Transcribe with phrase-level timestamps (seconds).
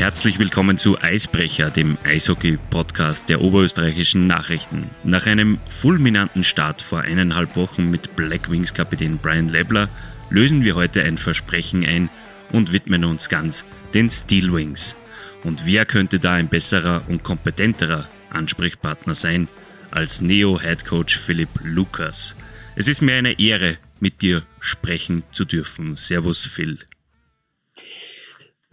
[0.00, 4.88] herzlich willkommen zu Eisbrecher, dem Eishockey-Podcast der oberösterreichischen Nachrichten.
[5.04, 9.90] Nach einem fulminanten Start vor eineinhalb Wochen mit Black Wings-Kapitän Brian Lebler
[10.30, 12.08] lösen wir heute ein Versprechen ein
[12.50, 14.96] und widmen uns ganz den Steel Wings.
[15.44, 19.48] Und wer könnte da ein besserer und kompetenterer Ansprechpartner sein
[19.90, 22.36] als Neo-Headcoach Philipp Lukas?
[22.74, 25.96] Es ist mir eine Ehre, mit dir sprechen zu dürfen.
[25.96, 26.78] Servus, Phil.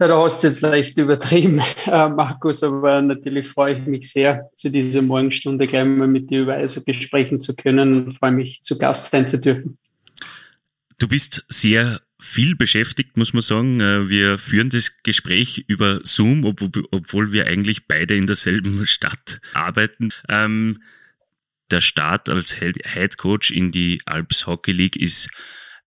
[0.00, 4.48] Ja, da hast du jetzt leicht übertrieben, äh, Markus, aber natürlich freue ich mich sehr,
[4.54, 8.62] zu dieser Morgenstunde gleich mal mit dir über Eishockey sprechen zu können und freue mich,
[8.62, 9.78] zu Gast sein zu dürfen.
[10.98, 13.80] Du bist sehr viel beschäftigt, muss man sagen.
[13.80, 20.10] Äh, wir führen das Gespräch über Zoom, obwohl wir eigentlich beide in derselben Stadt arbeiten.
[20.28, 20.82] Ähm,
[21.70, 25.28] der Start als Head Coach in die Alps Hockey League ist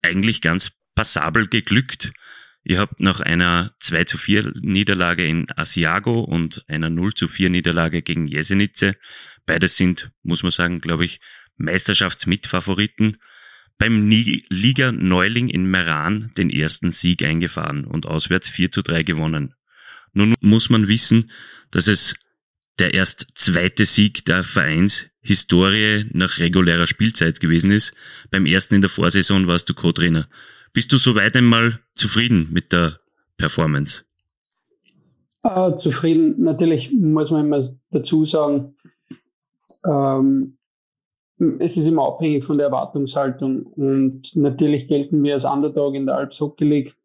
[0.02, 2.12] eigentlich ganz passabel geglückt.
[2.64, 7.50] Ihr habt nach einer 2 zu 4 Niederlage in Asiago und einer 0 zu 4
[7.50, 8.94] Niederlage gegen Jesenice,
[9.46, 11.20] beides sind, muss man sagen, glaube ich,
[11.56, 13.16] Meisterschaftsmitfavoriten,
[13.78, 19.54] beim Liga Neuling in Meran den ersten Sieg eingefahren und auswärts 4 zu 3 gewonnen.
[20.12, 21.30] Nun muss man wissen,
[21.70, 22.14] dass es
[22.78, 27.92] der erst zweite Sieg der Vereinshistorie nach regulärer Spielzeit gewesen ist.
[28.30, 30.28] Beim ersten in der Vorsaison warst du Co-Trainer.
[30.72, 32.98] Bist du soweit einmal zufrieden mit der
[33.36, 34.04] Performance?
[35.42, 38.76] Äh, zufrieden, natürlich muss man immer dazu sagen,
[39.84, 40.56] ähm,
[41.58, 43.64] es ist immer abhängig von der Erwartungshaltung.
[43.66, 46.96] Und natürlich gelten wir als Underdog in der Alps Hockey League,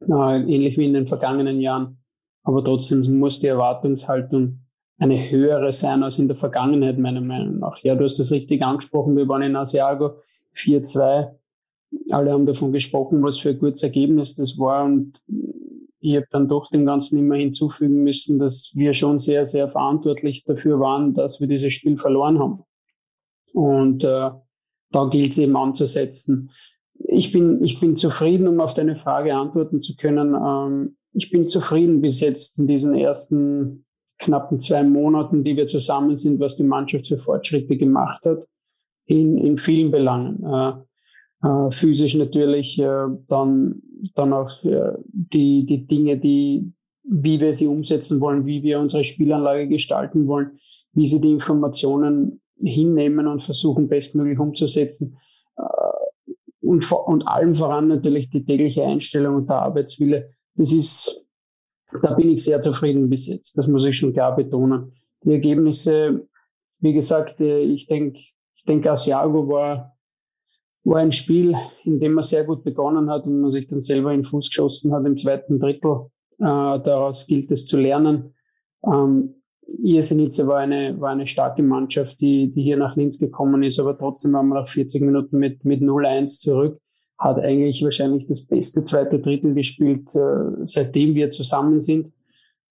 [0.00, 1.98] äh, ähnlich wie in den vergangenen Jahren,
[2.42, 4.60] aber trotzdem muss die Erwartungshaltung
[4.98, 7.78] eine höhere sein als in der Vergangenheit, meiner Meinung nach.
[7.82, 10.22] Ja, du hast das richtig angesprochen, wir waren in Asiago
[10.54, 11.37] 4-2
[12.10, 14.84] alle haben davon gesprochen, was für ein gutes Ergebnis das war.
[14.84, 15.22] Und
[16.00, 20.44] ich habe dann doch dem Ganzen immer hinzufügen müssen, dass wir schon sehr, sehr verantwortlich
[20.44, 22.62] dafür waren, dass wir dieses Spiel verloren haben.
[23.52, 24.30] Und äh,
[24.90, 26.50] da gilt es eben anzusetzen.
[26.98, 30.34] Ich bin, ich bin zufrieden, um auf deine Frage antworten zu können.
[30.34, 33.84] Ähm, ich bin zufrieden bis jetzt in diesen ersten
[34.18, 38.46] knappen zwei Monaten, die wir zusammen sind, was die Mannschaft für Fortschritte gemacht hat,
[39.06, 40.44] in, in vielen Belangen.
[40.44, 40.72] Äh,
[41.42, 43.82] äh, physisch natürlich, äh, dann,
[44.14, 46.72] dann auch äh, die, die Dinge, die,
[47.04, 50.58] wie wir sie umsetzen wollen, wie wir unsere Spielanlage gestalten wollen,
[50.92, 55.18] wie sie die Informationen hinnehmen und versuchen, bestmöglich umzusetzen.
[55.56, 55.62] Äh,
[56.60, 60.30] und, und allem voran natürlich die tägliche Einstellung und der Arbeitswille.
[60.56, 61.26] Das ist,
[62.02, 63.56] da bin ich sehr zufrieden bis jetzt.
[63.56, 64.92] Das muss ich schon klar betonen.
[65.22, 66.26] Die Ergebnisse,
[66.80, 68.18] wie gesagt, äh, ich denke,
[68.56, 69.97] ich denke, Asiago war
[70.88, 71.54] war ein Spiel,
[71.84, 74.48] in dem man sehr gut begonnen hat und man sich dann selber in den Fuß
[74.48, 76.06] geschossen hat im zweiten Drittel.
[76.38, 78.34] Äh, daraus gilt es zu lernen.
[78.84, 79.34] Ähm,
[79.82, 83.98] Jesenice war eine, war eine starke Mannschaft, die, die hier nach Linz gekommen ist, aber
[83.98, 86.80] trotzdem waren wir nach 40 Minuten mit, mit 0-1 zurück.
[87.18, 92.12] Hat eigentlich wahrscheinlich das beste zweite Drittel gespielt, äh, seitdem wir zusammen sind.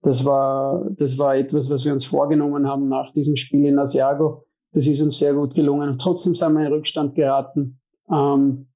[0.02, 4.44] Das war, das war etwas, was wir uns vorgenommen haben nach diesem Spiel in Asiago.
[4.72, 5.98] Das ist uns sehr gut gelungen.
[5.98, 7.77] Trotzdem sind wir in Rückstand geraten
[8.10, 8.68] ähm,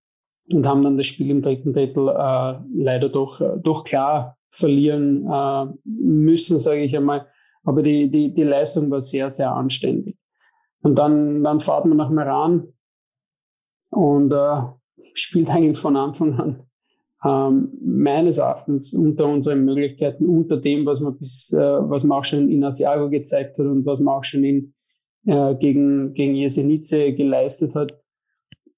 [0.50, 5.26] und haben dann das Spiel im dritten Drittel äh, leider doch, äh, doch klar verlieren
[5.30, 7.26] äh, müssen, sage ich einmal.
[7.64, 10.16] Aber die, die, die Leistung war sehr, sehr anständig.
[10.82, 12.72] Und dann, dann fahrt man nach Meran
[13.90, 14.60] und äh,
[15.14, 16.62] spielt eigentlich von Anfang an
[17.24, 22.24] ähm, meines Erachtens unter unseren Möglichkeiten, unter dem, was man bis, äh, was man auch
[22.24, 24.74] schon in Asiago gezeigt hat und was man auch schon in,
[25.26, 28.01] äh, gegen, gegen Jesenice geleistet hat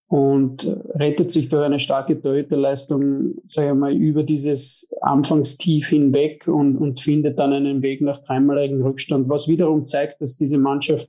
[0.08, 6.76] und rettet sich durch eine starke Torhüterleistung, sage ich mal, über dieses Anfangstief hinweg und,
[6.76, 11.08] und findet dann einen Weg nach dreimaligen Rückstand, was wiederum zeigt, dass diese Mannschaft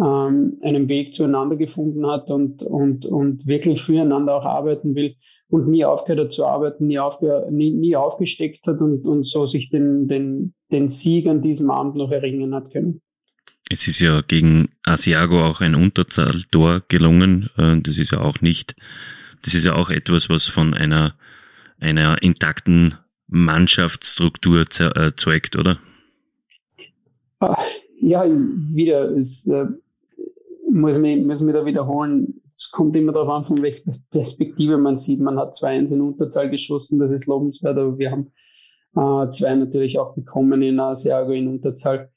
[0.00, 5.16] ähm, einen Weg zueinander gefunden hat und, und, und wirklich füreinander auch arbeiten will
[5.48, 9.46] und nie aufgehört hat zu arbeiten, nie, aufge, nie, nie aufgesteckt hat und, und so
[9.46, 13.00] sich den, den, den Sieg an diesem Abend noch erringen hat können.
[13.70, 17.50] Es ist ja gegen Asiago auch ein Unterzahltor gelungen.
[17.56, 18.74] Äh, das ist ja auch nicht,
[19.42, 21.14] das ist ja auch etwas, was von einer,
[21.78, 22.94] einer intakten
[23.26, 25.78] Mannschaftsstruktur äh, zeugt, oder?
[28.00, 29.66] Ja, wieder, es äh,
[30.70, 32.40] muss mich, muss mich da wiederholen.
[32.56, 35.20] Es kommt immer darauf an, von welcher Perspektive man sieht.
[35.20, 38.32] Man hat zwei 1 in Unterzahl geschossen, das ist lobenswert, aber wir haben
[38.96, 42.10] äh, zwei natürlich auch bekommen in Asiago in Unterzahl.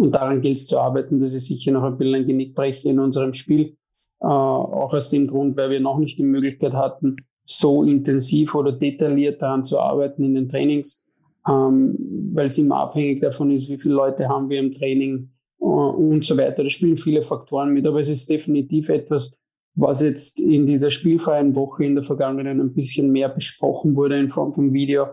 [0.00, 1.20] Und daran gilt es zu arbeiten.
[1.20, 3.76] Das ist sicher noch ein bisschen ein Genickbrecher in unserem Spiel.
[4.22, 8.72] Äh, auch aus dem Grund, weil wir noch nicht die Möglichkeit hatten, so intensiv oder
[8.72, 11.04] detailliert daran zu arbeiten in den Trainings.
[11.46, 11.96] ähm,
[12.32, 15.30] weil es immer abhängig davon ist, wie viele Leute haben wir im Training
[15.60, 16.62] äh, und so weiter.
[16.62, 19.38] Da spielen viele Faktoren mit, aber es ist definitiv etwas,
[19.74, 24.30] was jetzt in dieser spielfreien Woche in der Vergangenheit ein bisschen mehr besprochen wurde in
[24.30, 25.06] Form von Video,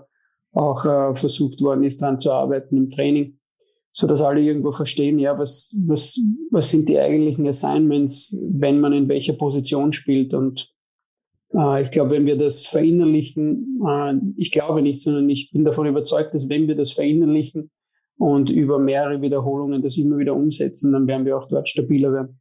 [0.54, 3.38] auch äh, versucht worden ist, daran zu arbeiten im Training,
[3.98, 6.20] so dass alle irgendwo verstehen, ja, was, was,
[6.52, 10.72] was sind die eigentlichen Assignments, wenn man in welcher Position spielt und
[11.52, 15.88] äh, ich glaube, wenn wir das verinnerlichen, äh, ich glaube nicht, sondern ich bin davon
[15.88, 17.72] überzeugt, dass wenn wir das verinnerlichen
[18.20, 22.40] und über mehrere Wiederholungen das immer wieder umsetzen, dann werden wir auch dort stabiler werden.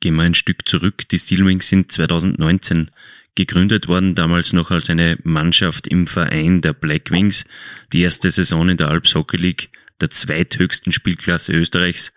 [0.00, 1.06] Gehen wir ein Stück zurück.
[1.10, 2.90] Die Steelwings sind 2019
[3.34, 7.44] gegründet worden, damals noch als eine Mannschaft im Verein der Blackwings.
[7.92, 12.12] Die erste Saison in der Alps Hockey League, der zweithöchsten Spielklasse Österreichs,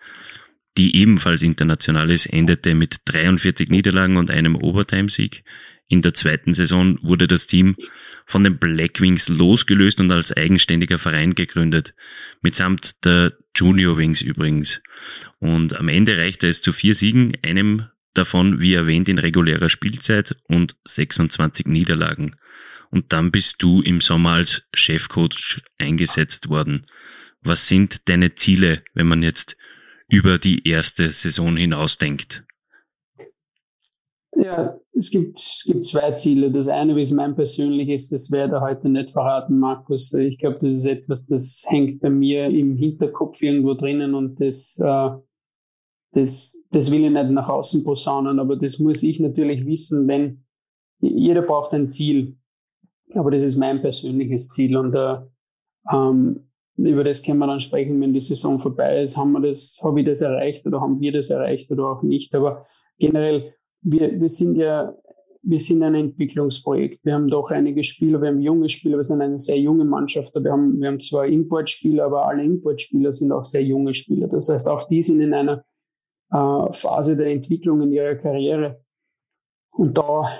[0.76, 5.44] die ebenfalls international ist, endete mit 43 Niederlagen und einem Overtime-Sieg.
[5.88, 7.76] In der zweiten Saison wurde das Team
[8.24, 11.94] von den Blackwings losgelöst und als eigenständiger Verein gegründet,
[12.40, 14.82] mitsamt der Junior Wings übrigens.
[15.38, 20.36] Und am Ende reichte es zu vier Siegen, einem davon, wie erwähnt, in regulärer Spielzeit
[20.48, 22.36] und 26 Niederlagen.
[22.90, 26.86] Und dann bist du im Sommer als Chefcoach eingesetzt worden.
[27.44, 29.56] Was sind deine Ziele, wenn man jetzt
[30.08, 32.44] über die erste Saison hinausdenkt?
[34.36, 36.50] Ja, es gibt, es gibt zwei Ziele.
[36.50, 40.12] Das eine, wie es mein persönliches, das werde ich heute nicht verraten, Markus.
[40.14, 44.78] Ich glaube, das ist etwas, das hängt bei mir im Hinterkopf irgendwo drinnen und das,
[44.78, 45.10] äh,
[46.12, 50.44] das, das will ich nicht nach außen posaunen, aber das muss ich natürlich wissen, wenn
[51.00, 52.36] jeder braucht ein Ziel.
[53.14, 55.18] Aber das ist mein persönliches Ziel und äh,
[55.92, 56.51] ähm,
[56.86, 59.16] über das können wir dann sprechen, wenn die Saison vorbei ist.
[59.16, 62.34] Haben wir das, habe ich das erreicht oder haben wir das erreicht oder auch nicht?
[62.34, 62.66] Aber
[62.98, 64.94] generell wir, wir sind ja,
[65.42, 67.04] wir sind ein Entwicklungsprojekt.
[67.04, 70.34] Wir haben doch einige Spieler, wir haben junge Spieler, wir sind eine sehr junge Mannschaft.
[70.34, 74.28] Wir haben, wir haben zwar Importspieler, aber alle Importspieler sind auch sehr junge Spieler.
[74.28, 75.64] Das heißt, auch die sind in einer
[76.30, 78.84] äh, Phase der Entwicklung in ihrer Karriere.
[79.72, 80.30] Und da,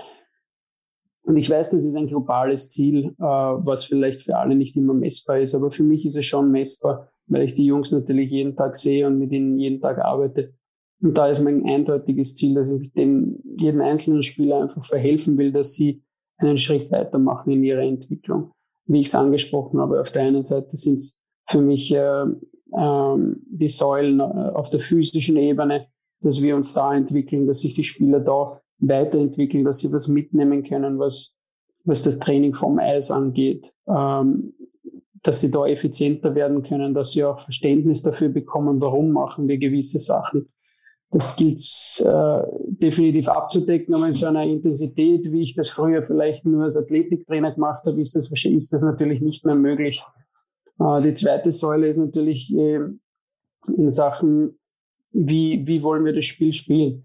[1.25, 4.95] und ich weiß, das ist ein globales Ziel, äh, was vielleicht für alle nicht immer
[4.95, 8.57] messbar ist, aber für mich ist es schon messbar, weil ich die Jungs natürlich jeden
[8.57, 10.55] Tag sehe und mit ihnen jeden Tag arbeite.
[11.01, 15.53] Und da ist mein eindeutiges Ziel, dass ich dem jeden einzelnen Spieler einfach verhelfen will,
[15.53, 16.03] dass sie
[16.39, 18.53] einen Schritt weitermachen in ihrer Entwicklung.
[18.87, 23.17] Wie ich es angesprochen habe, auf der einen Seite sind es für mich äh, äh,
[23.47, 25.87] die Säulen äh, auf der physischen Ebene,
[26.21, 30.63] dass wir uns da entwickeln, dass sich die Spieler da weiterentwickeln, dass sie was mitnehmen
[30.63, 31.39] können, was,
[31.85, 34.55] was das Training vom Eis angeht, ähm,
[35.23, 39.59] dass sie da effizienter werden können, dass sie auch Verständnis dafür bekommen, warum machen wir
[39.59, 40.49] gewisse Sachen
[41.13, 41.61] das gilt
[42.01, 46.77] äh, definitiv abzudecken, aber in so einer Intensität, wie ich das früher vielleicht nur als
[46.79, 50.03] Athletiktrainer gemacht habe, ist das, ist das natürlich nicht mehr möglich.
[50.81, 52.81] Äh, die zweite Säule ist natürlich äh,
[53.77, 54.59] in Sachen,
[55.13, 57.05] wie, wie wollen wir das Spiel spielen.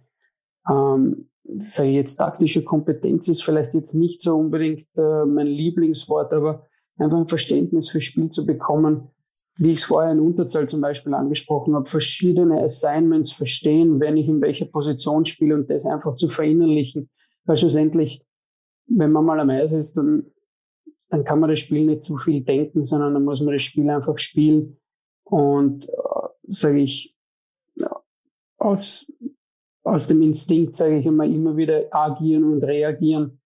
[0.69, 1.29] Ähm,
[1.59, 6.65] sage ich jetzt, taktische Kompetenz ist vielleicht jetzt nicht so unbedingt äh, mein Lieblingswort, aber
[6.97, 9.09] einfach ein Verständnis für Spiel zu bekommen,
[9.57, 14.27] wie ich es vorher in Unterzahl zum Beispiel angesprochen habe, verschiedene Assignments verstehen, wenn ich
[14.27, 17.10] in welcher Position spiele und das einfach zu verinnerlichen.
[17.45, 18.25] Weil schlussendlich,
[18.88, 20.25] wenn man mal am Eis ist, dann,
[21.10, 23.89] dann kann man das Spiel nicht zu viel denken, sondern dann muss man das Spiel
[23.89, 24.77] einfach spielen.
[25.24, 27.17] Und äh, sage ich,
[28.57, 29.12] aus,
[29.88, 33.39] aus dem Instinkt sage ich immer, immer wieder agieren und reagieren.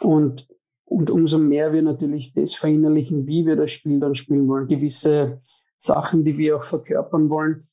[0.00, 0.48] Und
[0.90, 5.40] und umso mehr wir natürlich das verinnerlichen, wie wir das Spiel dann spielen wollen, gewisse
[5.76, 7.68] Sachen, die wir auch verkörpern wollen,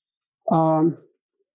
[0.51, 0.95] ähm,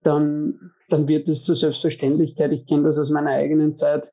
[0.03, 2.51] dann, dann wird es zur Selbstverständlichkeit.
[2.51, 4.13] Ich kenne das aus meiner eigenen Zeit.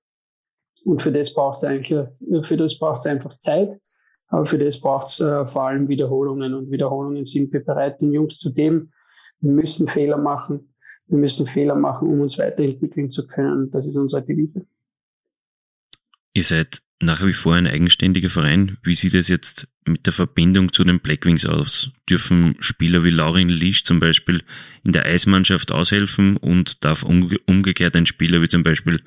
[0.86, 2.08] Und für das braucht es eigentlich,
[2.44, 3.82] für das braucht es einfach Zeit.
[4.28, 6.54] Aber für das braucht es äh, vor allem Wiederholungen.
[6.54, 8.94] Und Wiederholungen sind wir bereit, den Jungs zu geben.
[9.42, 10.74] Wir müssen Fehler machen.
[11.08, 13.72] Wir müssen Fehler machen, um uns weiterentwickeln zu können.
[13.72, 14.66] Das ist unsere Devise.
[16.34, 18.78] Ihr seid nach wie vor ein eigenständiger Verein.
[18.84, 21.92] Wie sieht es jetzt mit der Verbindung zu den Blackwings aus?
[22.10, 24.44] Dürfen Spieler wie Laurin Liesch zum Beispiel
[24.84, 29.02] in der Eismannschaft aushelfen und darf umgekehrt ein Spieler wie zum Beispiel,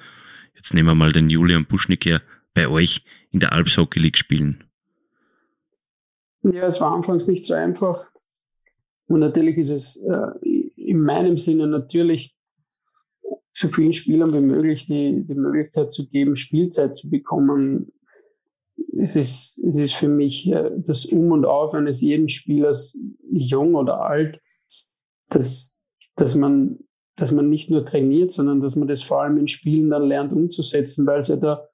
[0.57, 2.23] jetzt nehmen wir mal den Julian Buschnick her,
[2.55, 4.65] bei euch in der Alps Hockey League spielen?
[6.43, 8.09] Ja, es war anfangs nicht so einfach.
[9.13, 12.35] Und natürlich ist es äh, in meinem Sinne natürlich
[13.53, 17.93] so vielen Spielern wie möglich die, die Möglichkeit zu geben, Spielzeit zu bekommen.
[18.99, 22.99] Es ist, es ist für mich äh, das Um und Auf eines jeden Spielers,
[23.31, 24.41] jung oder alt,
[25.29, 25.77] dass,
[26.17, 26.79] dass, man,
[27.17, 30.33] dass man nicht nur trainiert, sondern dass man das vor allem in Spielen dann lernt
[30.33, 31.69] umzusetzen, weil es ja da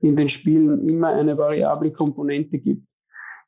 [0.00, 2.88] in den Spielen immer eine variable Komponente gibt.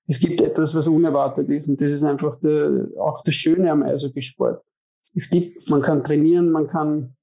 [0.06, 1.68] Es gibt etwas, was unerwartet ist.
[1.68, 4.62] Und das ist einfach der, auch das Schöne am Eishockeysport.
[5.14, 7.16] Es gibt, man kann trainieren, man kann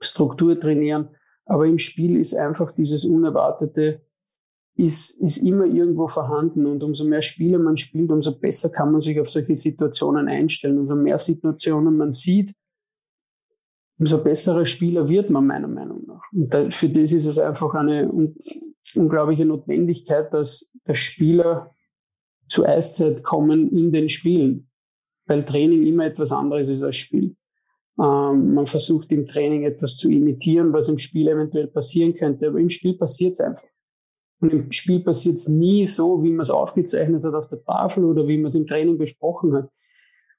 [0.00, 1.08] Struktur trainieren,
[1.46, 4.02] aber im Spiel ist einfach dieses Unerwartete,
[4.76, 6.66] ist, ist immer irgendwo vorhanden.
[6.66, 10.78] Und umso mehr Spiele man spielt, umso besser kann man sich auf solche Situationen einstellen.
[10.78, 12.54] Umso mehr Situationen man sieht,
[13.98, 16.22] umso besserer Spieler wird man meiner Meinung nach.
[16.32, 18.36] Und da, für das ist es einfach eine un
[18.94, 21.71] unglaubliche Notwendigkeit, dass der Spieler
[22.48, 24.68] zu Eiszeit kommen in den Spielen,
[25.26, 27.36] weil Training immer etwas anderes ist als Spiel.
[27.98, 32.58] Ähm, man versucht im Training etwas zu imitieren, was im Spiel eventuell passieren könnte, aber
[32.58, 33.68] im Spiel passiert es einfach.
[34.40, 38.04] Und im Spiel passiert es nie so, wie man es aufgezeichnet hat auf der Tafel
[38.04, 39.70] oder wie man es im Training besprochen hat.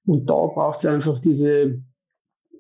[0.06, 1.82] Und da braucht es einfach diese,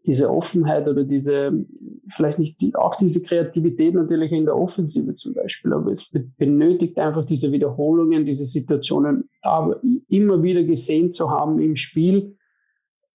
[0.05, 1.65] diese Offenheit oder diese,
[2.09, 6.99] vielleicht nicht die, auch diese Kreativität natürlich in der Offensive zum Beispiel, aber es benötigt
[6.99, 12.35] einfach diese Wiederholungen, diese Situationen aber immer wieder gesehen zu haben im Spiel,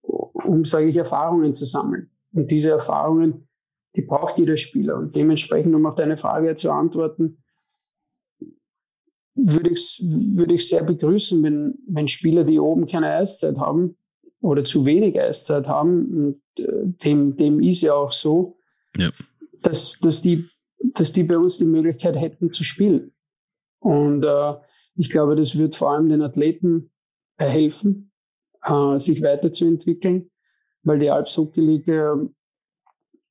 [0.03, 2.11] um, sage ich, Erfahrungen zu sammeln.
[2.33, 3.49] Und diese Erfahrungen,
[3.95, 4.97] die braucht jeder Spieler.
[4.97, 7.43] Und dementsprechend, um auf deine Frage zu antworten,
[9.35, 13.97] würde ich würde ich sehr begrüßen, wenn, wenn Spieler, die oben keine Eiszeit haben
[14.41, 18.59] oder zu wenig Eiszeit haben, und äh, dem, dem ist ja auch so,
[18.97, 19.11] ja.
[19.63, 20.49] dass, dass, die,
[20.95, 23.13] dass die bei uns die Möglichkeit hätten zu spielen.
[23.81, 24.55] Und äh,
[24.97, 26.91] ich glaube, das wird vor allem den Athleten
[27.37, 28.11] helfen,
[28.63, 30.31] äh, sich weiterzuentwickeln,
[30.83, 32.29] weil die Alpshockey-Liga,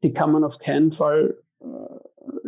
[0.03, 1.65] die kann man auf keinen Fall äh,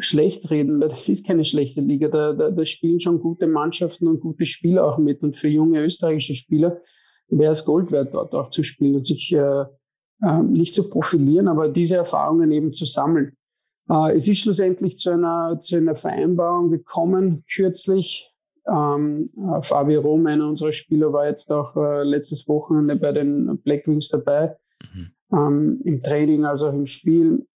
[0.01, 2.07] schlecht reden, weil das ist keine schlechte Liga.
[2.07, 5.21] Da, da, da spielen schon gute Mannschaften und gute Spieler auch mit.
[5.21, 6.81] Und für junge österreichische Spieler
[7.29, 9.65] wäre es Gold wert, dort auch zu spielen und sich äh,
[10.21, 13.38] äh, nicht zu profilieren, aber diese Erfahrungen eben zu sammeln.
[13.89, 18.33] Äh, es ist schlussendlich zu einer, zu einer Vereinbarung gekommen, kürzlich.
[18.67, 23.59] Ähm, äh, Fabio Rom, einer unserer Spieler, war jetzt auch äh, letztes Wochenende bei den
[23.63, 24.57] Blackwings dabei,
[24.93, 25.12] mhm.
[25.31, 27.48] ähm, im Training als auch im Spiel.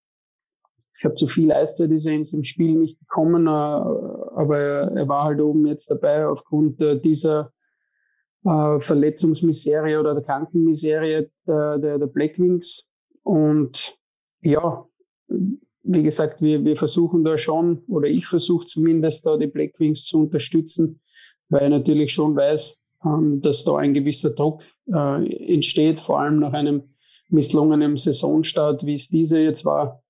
[0.98, 5.42] Ich habe zu viel er im Spiel nicht gekommen, äh, aber er, er, war halt
[5.42, 7.52] oben jetzt dabei aufgrund äh, dieser
[8.46, 12.88] äh, Verletzungsmiserie oder der Krankenmiserie der, der, der Blackwings.
[13.24, 13.98] Und
[14.42, 14.86] ja,
[15.84, 20.20] wie gesagt, wir, wir versuchen da schon, oder ich versuche zumindest da die Blackwings zu
[20.20, 21.02] unterstützen,
[21.50, 26.40] weil ich natürlich schon weiß, ähm, dass da ein gewisser Druck äh, entsteht, vor allem
[26.40, 26.84] nach einem
[27.30, 30.03] misslungenen Saisonstart, wie es diese jetzt war.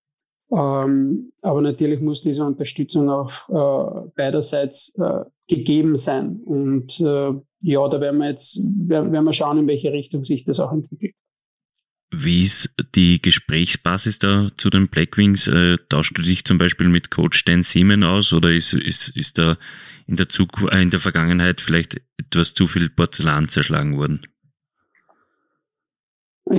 [0.55, 6.41] Ähm, aber natürlich muss diese Unterstützung auch äh, beiderseits äh, gegeben sein.
[6.45, 7.31] Und äh,
[7.62, 11.15] ja, da werden wir jetzt werden wir schauen, in welche Richtung sich das auch entwickelt.
[12.15, 15.48] Wie ist die Gesprächsbasis da zu den Blackwings?
[15.48, 19.39] Äh, tauschst du dich zum Beispiel mit Coach Dan Seaman aus oder ist, ist, ist
[19.39, 19.57] da
[20.05, 24.22] in der, Zukunft, äh, in der Vergangenheit vielleicht etwas zu viel Porzellan zerschlagen worden?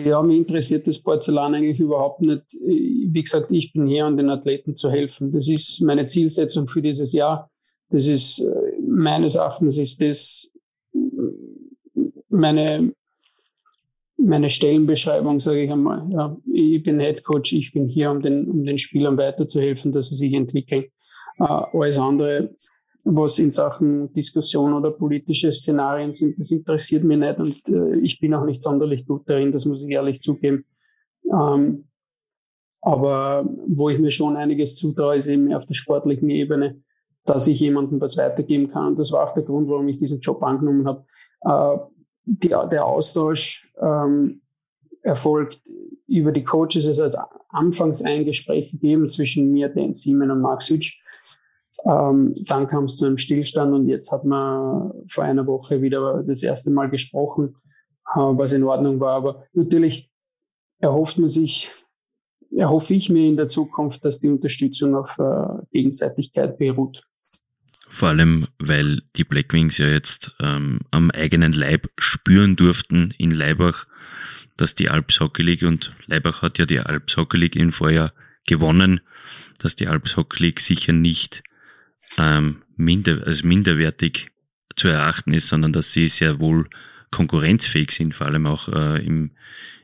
[0.03, 2.43] Ja, mich interessiert das Porzellan eigentlich überhaupt nicht.
[2.53, 5.31] Wie gesagt, ich bin hier, um den Athleten zu helfen.
[5.33, 7.51] Das ist meine Zielsetzung für dieses Jahr.
[7.91, 10.49] Das ist äh, meines Erachtens ist das
[12.29, 12.93] meine,
[14.17, 16.07] meine Stellenbeschreibung, sage ich einmal.
[16.11, 20.09] Ja, ich bin Head Coach, ich bin hier, um den, um den Spielern weiterzuhelfen, dass
[20.09, 20.85] sie sich entwickeln.
[21.39, 22.51] Äh, alles andere,
[23.05, 28.19] was in Sachen Diskussion oder politische Szenarien sind, das interessiert mich nicht und äh, ich
[28.19, 30.65] bin auch nicht sonderlich gut darin, das muss ich ehrlich zugeben.
[31.31, 31.85] Ähm,
[32.81, 36.83] aber wo ich mir schon einiges zutraue, ist eben auf der sportlichen Ebene,
[37.25, 38.97] dass ich jemandem was weitergeben kann.
[38.97, 41.05] Das war auch der Grund, warum ich diesen Job angenommen habe.
[41.41, 41.79] Äh,
[42.27, 44.43] die, der Austausch ähm,
[45.03, 45.61] erfolgt
[46.07, 46.85] über die Coaches.
[46.87, 47.15] Es hat
[47.49, 51.01] anfangs ein Gespräch gegeben zwischen mir, Dan Siemen und Mark Sütsch.
[51.85, 56.23] Ähm, dann kam es zu einem Stillstand und jetzt hat man vor einer Woche wieder
[56.27, 57.57] das erste Mal gesprochen,
[58.15, 59.15] äh, was in Ordnung war.
[59.17, 60.11] Aber natürlich
[60.79, 61.71] erhofft man sich,
[62.57, 67.03] erhoffe ich mir in der Zukunft, dass die Unterstützung auf äh, Gegenseitigkeit beruht.
[67.89, 73.87] Vor allem, weil die Blackwings ja jetzt ähm, am eigenen Leib spüren durften in Leibach,
[74.57, 78.13] dass die Alps Hockey League und Leibach hat ja die Alps Hockey League im Vorjahr
[78.47, 79.01] gewonnen,
[79.61, 81.45] dass die Alps Hockey League sicher nicht
[82.19, 84.31] ähm, minder, als minderwertig
[84.77, 86.69] zu erachten ist, sondern dass sie sehr wohl
[87.11, 89.33] konkurrenzfähig sind, vor allem auch äh, im,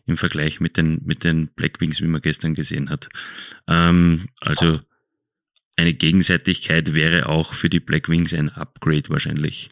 [0.07, 3.09] im Vergleich mit den, mit den Blackwings, wie man gestern gesehen hat.
[3.69, 4.81] Ähm, also
[5.77, 9.71] eine Gegenseitigkeit wäre auch für die Blackwings ein Upgrade wahrscheinlich.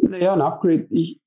[0.00, 0.86] Naja, ein Upgrade.
[0.90, 1.20] Ich,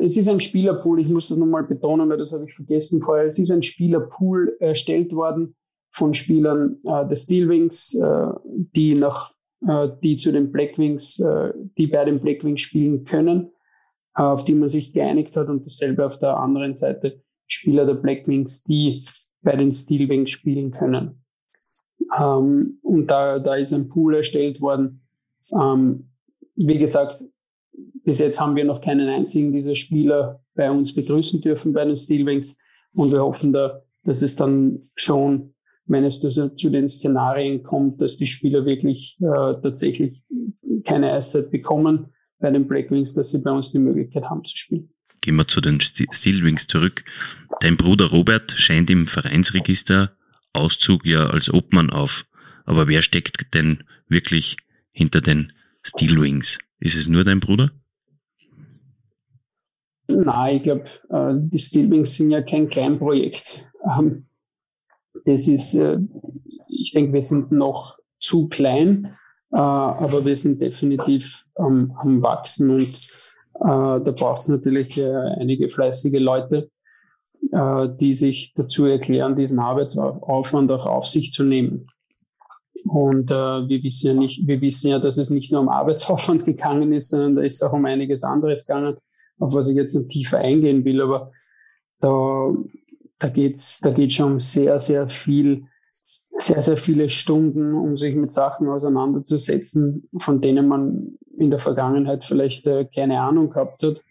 [0.00, 3.26] es ist ein Spielerpool, ich muss das nochmal betonen, weil das habe ich vergessen vorher.
[3.26, 5.54] Es ist ein Spielerpool erstellt worden
[5.90, 9.34] von Spielern äh, der Steelwings, äh, die nach
[9.66, 13.50] äh, die zu den Blackwings, äh, die bei den Blackwings spielen können,
[14.16, 17.94] äh, auf die man sich geeinigt hat und dasselbe auf der anderen Seite Spieler der
[17.94, 18.98] Blackwings, die
[19.42, 21.24] bei den Steelwings spielen können.
[22.18, 25.02] Ähm, und da, da ist ein Pool erstellt worden.
[25.52, 26.10] Ähm,
[26.56, 27.22] wie gesagt,
[28.04, 31.96] bis jetzt haben wir noch keinen einzigen dieser Spieler bei uns begrüßen dürfen bei den
[31.96, 32.58] Steelwings
[32.94, 35.54] und wir hoffen da, dass es dann schon,
[35.90, 40.22] wenn es zu den Szenarien kommt, dass die Spieler wirklich äh, tatsächlich
[40.84, 44.90] keine Eiszeit bekommen bei den Blackwings, dass sie bei uns die Möglichkeit haben zu spielen.
[45.20, 47.04] Gehen wir zu den Steelwings zurück.
[47.60, 50.12] Dein Bruder Robert scheint im Vereinsregister
[50.52, 52.24] Auszug ja als Obmann auf.
[52.64, 54.56] Aber wer steckt denn wirklich
[54.92, 56.58] hinter den Steelwings?
[56.78, 57.72] Ist es nur dein Bruder?
[60.06, 63.66] Nein, ich glaube, äh, die Steelwings sind ja kein Kleinprojekt.
[63.84, 64.26] Ähm,
[65.24, 65.98] das ist, äh,
[66.68, 69.14] ich denke, wir sind noch zu klein,
[69.52, 75.68] äh, aber wir sind definitiv am, am Wachsen und äh, da braucht es natürlich einige
[75.68, 76.70] fleißige Leute,
[77.52, 81.86] die sich dazu erklären, diesen Arbeitsaufwand auch auf sich zu nehmen.
[82.84, 86.44] Und äh, wir wissen ja nicht, wir wissen ja, dass es nicht nur um Arbeitsaufwand
[86.46, 88.96] gegangen ist, sondern da ist auch um einiges anderes gegangen,
[89.38, 91.00] auf was ich jetzt noch tiefer eingehen will.
[91.00, 91.32] Aber
[92.00, 92.52] da,
[93.20, 95.66] da geht's, da geht schon sehr, sehr viel,
[96.38, 102.24] sehr, sehr viele Stunden, um sich mit Sachen auseinanderzusetzen, von denen man in der Vergangenheit
[102.24, 104.02] vielleicht äh, keine Ahnung gehabt hat,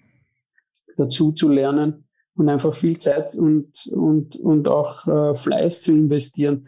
[0.95, 6.67] dazu zu lernen und einfach viel Zeit und, und, und auch äh, Fleiß zu investieren.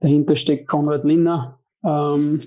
[0.00, 2.40] Dahinter steckt Konrad Linner ähm,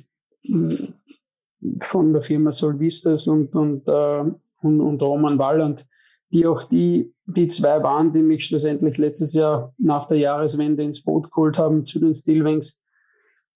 [1.82, 4.24] von der Firma Solvistas und, und, äh,
[4.62, 5.86] und, und Roman Walland,
[6.29, 11.03] die auch die, die zwei waren, die mich schlussendlich letztes Jahr nach der Jahreswende ins
[11.03, 12.81] Boot geholt haben zu den Steelwings.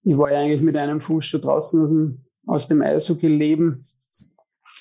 [0.04, 3.82] Ich war ja eigentlich mit einem Fuß schon draußen aus dem, aus dem Eishockey-Leben,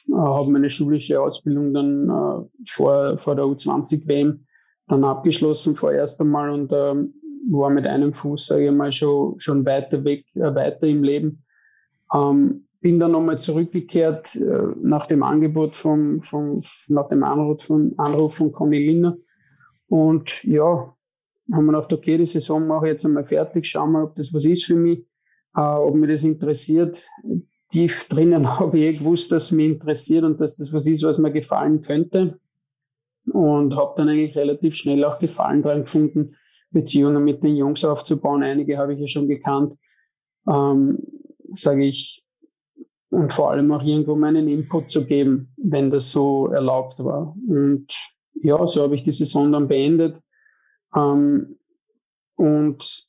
[0.09, 4.45] äh, habe meine schulische Ausbildung dann äh, vor, vor der U20-WM
[4.87, 7.13] dann abgeschlossen vorerst einmal und ähm,
[7.49, 11.43] war mit einem Fuß, sage ich mal, schon, schon weiter weg, äh, weiter im Leben.
[12.13, 17.93] Ähm, bin dann nochmal zurückgekehrt äh, nach dem Angebot vom, vom, nach dem Anruf von,
[17.97, 19.17] Anruf von Conny Linner.
[19.87, 20.95] Und ja,
[21.51, 24.33] haben wir gedacht, okay, die Saison mache ich jetzt einmal fertig, schauen wir, ob das
[24.33, 25.05] was ist für mich,
[25.55, 27.07] äh, ob mir das interessiert.
[27.69, 31.03] Tief drinnen habe ich eh gewusst, dass es mich interessiert und dass das was ist,
[31.03, 32.39] was mir gefallen könnte.
[33.31, 36.35] Und habe dann eigentlich relativ schnell auch Gefallen dran gefunden,
[36.71, 38.41] Beziehungen mit den Jungs aufzubauen.
[38.41, 39.75] Einige habe ich ja schon gekannt.
[40.49, 40.97] Ähm,
[41.53, 42.25] Sage ich,
[43.11, 47.35] und vor allem auch irgendwo meinen Input zu geben, wenn das so erlaubt war.
[47.47, 47.87] Und
[48.41, 50.17] ja, so habe ich die Saison dann beendet.
[50.95, 51.57] Ähm,
[52.35, 53.05] und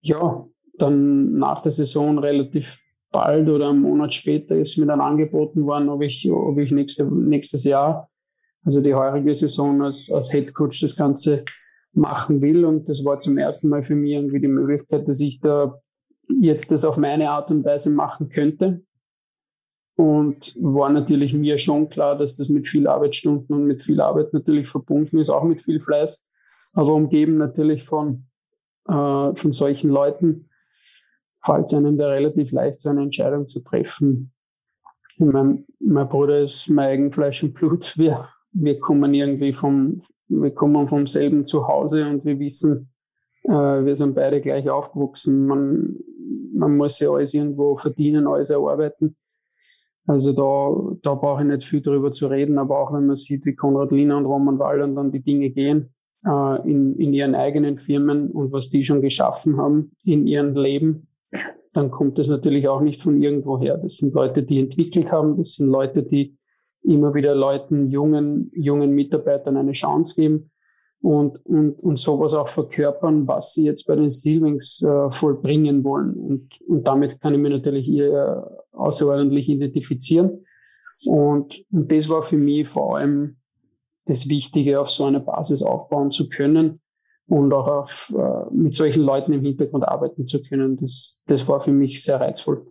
[0.00, 0.46] ja,
[0.78, 2.80] dann nach der Saison relativ
[3.12, 7.04] bald oder einen Monat später ist mir dann angeboten worden, ob ich, ob ich nächste,
[7.04, 8.08] nächstes Jahr,
[8.64, 11.44] also die heurige Saison als, als Head Coach das Ganze
[11.92, 12.64] machen will.
[12.64, 15.78] Und das war zum ersten Mal für mich irgendwie die Möglichkeit, dass ich da
[16.40, 18.82] jetzt das auf meine Art und Weise machen könnte.
[19.96, 24.32] Und war natürlich mir schon klar, dass das mit viel Arbeitsstunden und mit viel Arbeit
[24.32, 26.20] natürlich verbunden ist, auch mit viel Fleiß,
[26.72, 28.26] aber umgeben natürlich von,
[28.88, 30.50] äh, von solchen Leuten,
[31.44, 34.32] fällt es einem da relativ leicht, so eine Entscheidung zu treffen.
[35.18, 37.96] Mein, mein Bruder ist mein Eigenfleisch und Blut.
[37.96, 38.18] Wir,
[38.52, 42.90] wir kommen irgendwie vom, wir kommen vom selben Zuhause und wir wissen,
[43.44, 45.46] äh, wir sind beide gleich aufgewachsen.
[45.46, 45.96] Man,
[46.52, 49.16] man muss ja alles irgendwo verdienen, alles erarbeiten.
[50.06, 53.46] Also da, da brauche ich nicht viel darüber zu reden, aber auch wenn man sieht,
[53.46, 55.94] wie Konrad Lina und Roman Wallern dann die Dinge gehen
[56.26, 61.08] äh, in, in ihren eigenen Firmen und was die schon geschaffen haben in ihrem Leben,
[61.72, 63.78] dann kommt das natürlich auch nicht von irgendwoher.
[63.78, 66.36] Das sind Leute, die entwickelt haben, das sind Leute, die
[66.82, 70.50] immer wieder Leuten, jungen, jungen Mitarbeitern eine Chance geben
[71.04, 76.14] und, und, und sowas auch verkörpern, was sie jetzt bei den Steelwings äh, vollbringen wollen.
[76.14, 80.46] Und, und damit kann ich mich natürlich hier außerordentlich identifizieren.
[81.04, 83.36] Und, und das war für mich vor allem
[84.06, 86.80] das Wichtige, auf so einer Basis aufbauen zu können
[87.26, 90.78] und auch auf, äh, mit solchen Leuten im Hintergrund arbeiten zu können.
[90.78, 92.66] Das, das war für mich sehr reizvoll.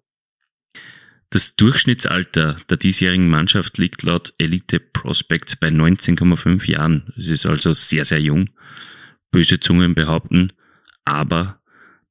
[1.34, 7.12] Das Durchschnittsalter der diesjährigen Mannschaft liegt laut Elite Prospects bei 19,5 Jahren.
[7.18, 8.52] Es ist also sehr, sehr jung.
[9.32, 10.54] Böse Zungen behaupten
[11.06, 11.60] aber,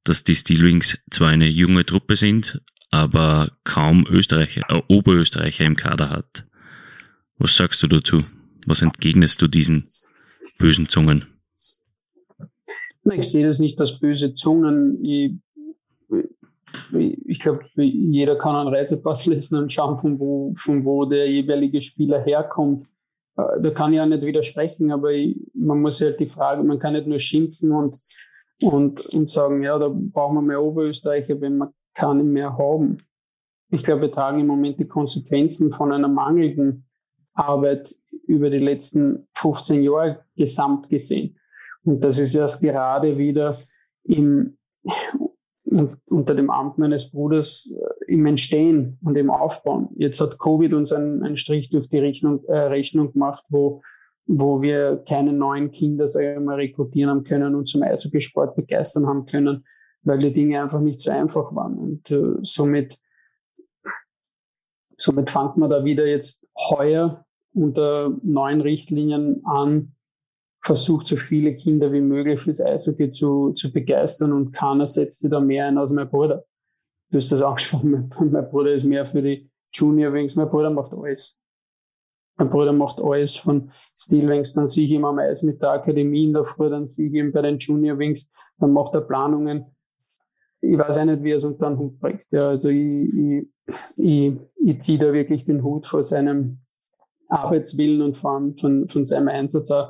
[0.03, 6.09] dass die Steelwings zwar eine junge Truppe sind, aber kaum Österreicher, äh, Oberösterreicher im Kader
[6.09, 6.45] hat.
[7.37, 8.21] Was sagst du dazu?
[8.67, 9.87] Was entgegnest du diesen
[10.57, 11.27] bösen Zungen?
[13.09, 15.01] Ich sehe das nicht als böse Zungen.
[15.01, 15.31] Ich
[16.91, 21.81] ich glaube, jeder kann einen Reisepass lesen und schauen, von wo, von wo der jeweilige
[21.81, 22.87] Spieler herkommt.
[23.37, 26.79] Äh, da kann ich ja nicht widersprechen, aber ich, man muss halt die Frage, man
[26.79, 27.93] kann nicht nur schimpfen und,
[28.61, 32.97] und, und sagen, ja, da brauchen wir mehr Oberösterreicher, wenn wir keinen mehr haben.
[33.69, 36.85] Ich glaube, wir tragen im Moment die Konsequenzen von einer mangelnden
[37.33, 37.95] Arbeit
[38.27, 41.39] über die letzten 15 Jahre gesamt gesehen.
[41.83, 43.53] Und das ist erst gerade wieder
[44.03, 44.57] im,
[45.65, 49.89] unter dem Amt meines Bruders äh, im Entstehen und im Aufbauen.
[49.95, 53.81] Jetzt hat Covid uns einen, einen Strich durch die Rechnung, äh, Rechnung gemacht, wo,
[54.25, 56.07] wo wir keine neuen Kinder
[56.41, 59.65] mal, rekrutieren haben können und zum Eishockeysport begeistern haben können,
[60.01, 61.77] weil die Dinge einfach nicht so einfach waren.
[61.77, 62.97] Und äh, somit,
[64.97, 69.95] somit fängt man da wieder jetzt heuer unter neuen Richtlinien an,
[70.63, 75.29] versucht, so viele Kinder wie möglich fürs Eishockey zu, zu begeistern und keiner setzt sich
[75.29, 76.45] da mehr ein als mein Bruder.
[77.11, 80.69] Du hast das angesprochen, mein, mein Bruder ist mehr für die Junior Wings, mein Bruder
[80.69, 81.39] macht alles.
[82.37, 85.71] Mein Bruder macht alles von Steel Wings, dann sehe ich ihn am Eis mit der
[85.71, 89.01] Akademie in der Früh, dann sehe ich ihn bei den Junior Wings, dann macht er
[89.01, 89.65] Planungen.
[90.61, 92.25] Ich weiß auch nicht, wie er es unter den Hut bringt.
[92.31, 93.47] Ja, also ich, ich,
[93.97, 96.59] ich, ich ziehe da wirklich den Hut vor seinem
[97.27, 99.89] Arbeitswillen und vor allem von, von seinem Einsatz auch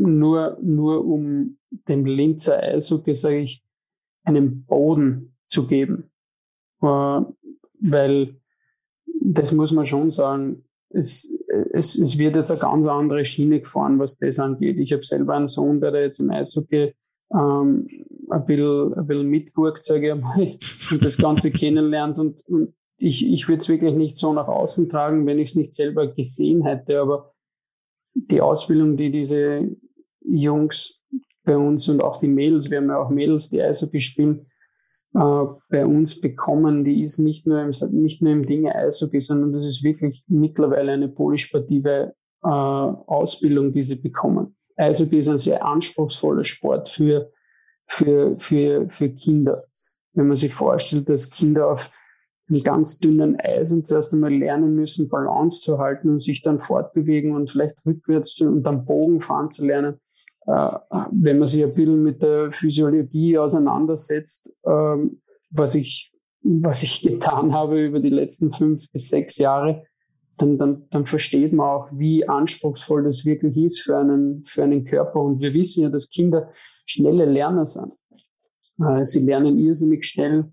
[0.00, 1.58] nur, nur um
[1.88, 3.64] dem Linzer Eishockey, sage ich,
[4.24, 6.10] einen Boden zu geben.
[6.82, 7.20] Äh,
[7.80, 8.36] weil
[9.20, 11.30] das muss man schon sagen, es,
[11.72, 14.78] es, es wird jetzt eine ganz andere Schiene gefahren, was das angeht.
[14.78, 16.94] Ich habe selber einen Sohn, der da jetzt im Eishockey
[17.32, 17.86] ähm,
[18.30, 20.58] ein bisschen, bisschen mitguckt, sage ich einmal,
[20.90, 22.18] und das Ganze kennenlernt.
[22.18, 25.56] Und, und ich, ich würde es wirklich nicht so nach außen tragen, wenn ich es
[25.56, 27.00] nicht selber gesehen hätte.
[27.00, 27.32] Aber
[28.14, 29.76] die Ausbildung, die diese
[30.28, 31.02] Jungs
[31.44, 34.46] bei uns und auch die Mädels, wir haben ja auch Mädels, die Eishockey spielen,
[35.14, 39.52] äh, bei uns bekommen, die ist nicht nur im, nicht nur im Dinge Eishockey, sondern
[39.52, 44.56] das ist wirklich mittlerweile eine polysportive äh, Ausbildung, die sie bekommen.
[44.76, 47.32] Eishockey ist ein sehr anspruchsvoller Sport für,
[47.86, 49.64] für, für, für Kinder.
[50.12, 51.96] Wenn man sich vorstellt, dass Kinder auf
[52.48, 57.34] einem ganz dünnen Eisen zuerst einmal lernen müssen, Balance zu halten und sich dann fortbewegen
[57.34, 60.00] und vielleicht rückwärts und dann Bogen fahren zu lernen,
[60.48, 67.52] wenn man sich ein bisschen mit der Physiologie auseinandersetzt, ähm, was ich, was ich getan
[67.52, 69.84] habe über die letzten fünf bis sechs Jahre,
[70.38, 74.84] dann, dann, dann versteht man auch, wie anspruchsvoll das wirklich ist für einen, für einen
[74.84, 75.20] Körper.
[75.20, 76.50] Und wir wissen ja, dass Kinder
[76.86, 77.92] schnelle Lerner sind.
[78.80, 80.50] Äh, sie lernen irrsinnig schnell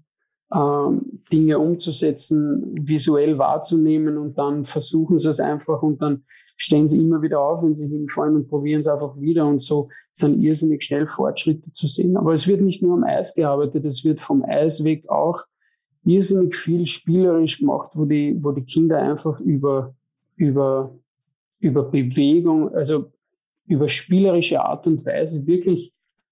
[0.51, 6.23] Dinge umzusetzen, visuell wahrzunehmen und dann versuchen sie es einfach und dann
[6.55, 9.87] stehen sie immer wieder auf, wenn sie hinfallen und probieren es einfach wieder und so
[10.13, 12.15] sind irrsinnig schnell Fortschritte zu sehen.
[12.15, 15.41] Aber es wird nicht nur am Eis gearbeitet, es wird vom Eisweg auch
[16.05, 19.95] irrsinnig viel spielerisch gemacht, wo die, wo die Kinder einfach über,
[20.35, 20.95] über,
[21.59, 23.11] über Bewegung, also
[23.67, 25.91] über spielerische Art und Weise wirklich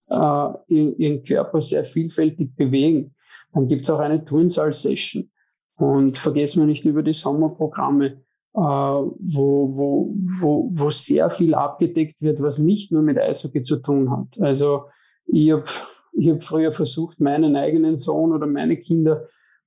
[0.09, 3.15] äh, ihren Körper sehr vielfältig bewegen.
[3.53, 5.29] Dann gibt es auch eine Turnsaal-Session.
[5.75, 12.21] Und vergessen wir nicht über die Sommerprogramme, äh, wo, wo, wo, wo sehr viel abgedeckt
[12.21, 14.39] wird, was nicht nur mit Eishockey zu tun hat.
[14.39, 14.85] Also
[15.25, 15.65] ich habe
[16.13, 19.19] ich hab früher versucht, meinen eigenen Sohn oder meine Kinder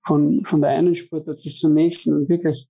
[0.02, 2.68] von, von der einen Sportart zur nächsten und wirklich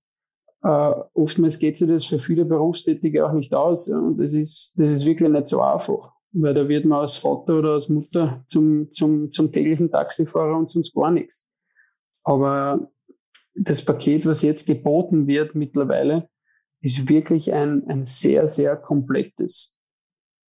[0.63, 3.87] äh, oftmals geht sich das für viele Berufstätige auch nicht aus.
[3.87, 7.17] Ja, und das ist, das ist wirklich nicht so einfach weil da wird man als
[7.17, 11.47] Vater oder als Mutter zum, zum, zum täglichen Taxifahrer und sonst gar nichts.
[12.23, 12.91] Aber
[13.55, 16.29] das Paket, was jetzt geboten wird mittlerweile,
[16.81, 19.75] ist wirklich ein, ein sehr, sehr komplettes,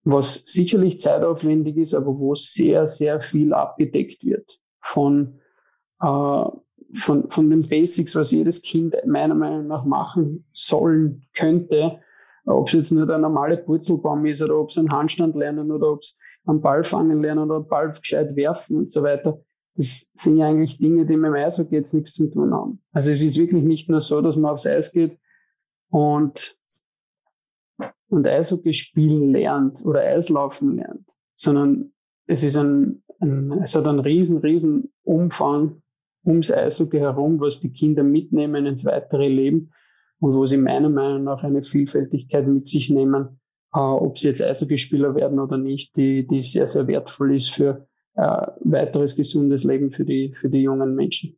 [0.03, 5.39] was sicherlich zeitaufwendig ist, aber wo sehr, sehr viel abgedeckt wird von,
[6.01, 6.45] äh,
[6.93, 12.01] von, von den Basics, was jedes Kind meiner Meinung nach machen sollen könnte,
[12.47, 15.91] ob es jetzt nur der normale Purzelbaum ist oder ob es einen Handstand lernen oder
[15.91, 19.39] ob es einen Ball fangen lernen oder Ball gescheit werfen und so weiter.
[19.75, 22.81] Das sind ja eigentlich Dinge, die mit dem Eishockey jetzt nichts zu tun haben.
[22.93, 25.19] Also es ist wirklich nicht nur so, dass man aufs Eis geht
[25.89, 26.57] und,
[28.07, 31.91] und Eishockey spielen lernt oder Eislaufen lernt, sondern
[32.25, 35.81] es ist ein, ein es hat einen riesen, riesen Umfang
[36.25, 39.71] ums Eishockey herum, was die Kinder mitnehmen ins weitere Leben
[40.19, 43.39] und wo sie meiner Meinung nach eine Vielfältigkeit mit sich nehmen,
[43.73, 47.87] äh, ob sie jetzt Eishockeyspieler werden oder nicht, die, die sehr, sehr wertvoll ist für
[48.15, 51.37] äh, weiteres gesundes Leben für die, für die jungen Menschen.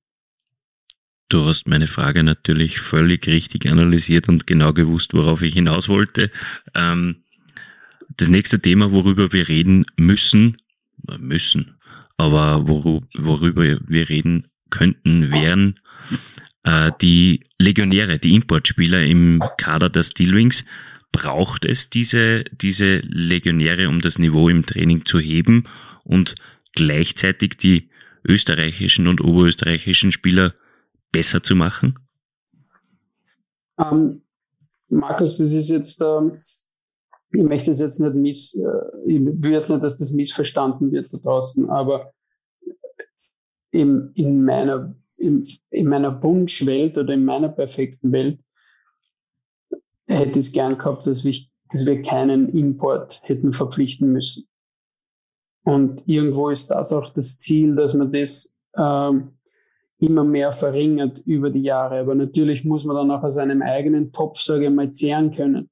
[1.28, 6.32] Du hast meine Frage natürlich völlig richtig analysiert und genau gewusst, worauf ich hinaus wollte.
[6.74, 7.24] Ähm,
[8.18, 10.58] das nächste Thema, worüber wir reden müssen,
[11.20, 11.78] müssen,
[12.18, 16.16] aber worüber wir reden könnten, wären äh,
[17.02, 20.66] die Legionäre, die Importspieler im Kader der Steelwings.
[21.12, 25.68] Braucht es diese, diese Legionäre, um das Niveau im Training zu heben
[26.04, 26.36] und
[26.74, 27.90] gleichzeitig die
[28.28, 30.54] österreichischen und oberösterreichischen Spieler
[31.12, 31.98] besser zu machen?
[33.80, 34.22] Ähm,
[34.90, 36.32] Markus, das ist jetzt, ähm,
[37.32, 38.60] ich möchte es jetzt nicht miss, äh,
[39.08, 42.14] ich will jetzt nicht, dass das missverstanden wird da draußen, aber
[43.72, 48.40] in, in meiner, in, in meiner Wunschwelt oder in meiner perfekten Welt
[50.08, 51.36] hätte ich es gern gehabt, dass wir,
[51.72, 54.48] dass wir keinen Import hätten verpflichten müssen.
[55.64, 59.34] Und irgendwo ist das auch das Ziel, dass man das ähm,
[60.00, 62.00] immer mehr verringert über die Jahre.
[62.00, 65.70] Aber natürlich muss man dann auch aus einem eigenen Topf, sage ich mal, zehren können.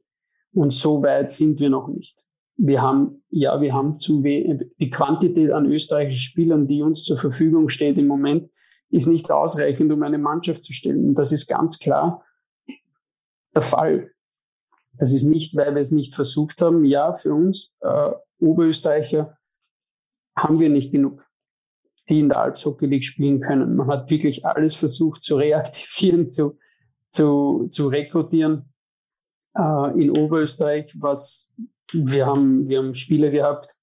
[0.53, 2.23] Und so weit sind wir noch nicht.
[2.57, 7.17] Wir haben, ja, wir haben zu wenig, die Quantität an österreichischen Spielern, die uns zur
[7.17, 8.49] Verfügung steht im Moment,
[8.89, 11.09] ist nicht ausreichend, um eine Mannschaft zu stellen.
[11.09, 12.23] Und das ist ganz klar
[13.55, 14.11] der Fall.
[14.97, 16.85] Das ist nicht, weil wir es nicht versucht haben.
[16.85, 19.37] Ja, für uns äh, Oberösterreicher
[20.35, 21.23] haben wir nicht genug,
[22.09, 23.75] die in der Alpshockey League spielen können.
[23.75, 26.57] Man hat wirklich alles versucht zu reaktivieren, zu,
[27.11, 28.73] zu, zu rekrutieren
[29.55, 31.53] äh, in Oberösterreich, was
[31.93, 33.75] wir haben, wir haben Spieler gehabt,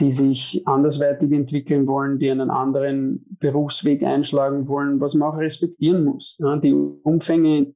[0.00, 6.04] die sich andersweitig entwickeln wollen, die einen anderen Berufsweg einschlagen wollen, was man auch respektieren
[6.04, 6.38] muss.
[6.38, 7.74] Die Umfänge,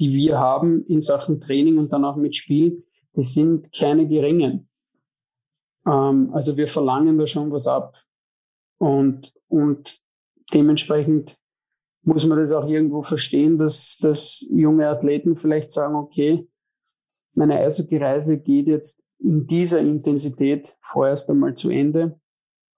[0.00, 4.68] die wir haben in Sachen Training und dann auch mit Spiel, die sind keine geringen.
[5.86, 7.94] Ähm, also wir verlangen da schon was ab.
[8.78, 10.00] Und, und
[10.52, 11.36] dementsprechend
[12.02, 16.48] muss man das auch irgendwo verstehen, dass, dass junge Athleten vielleicht sagen, okay,
[17.36, 22.20] meine Eishockey-Reise geht jetzt in dieser Intensität vorerst einmal zu Ende.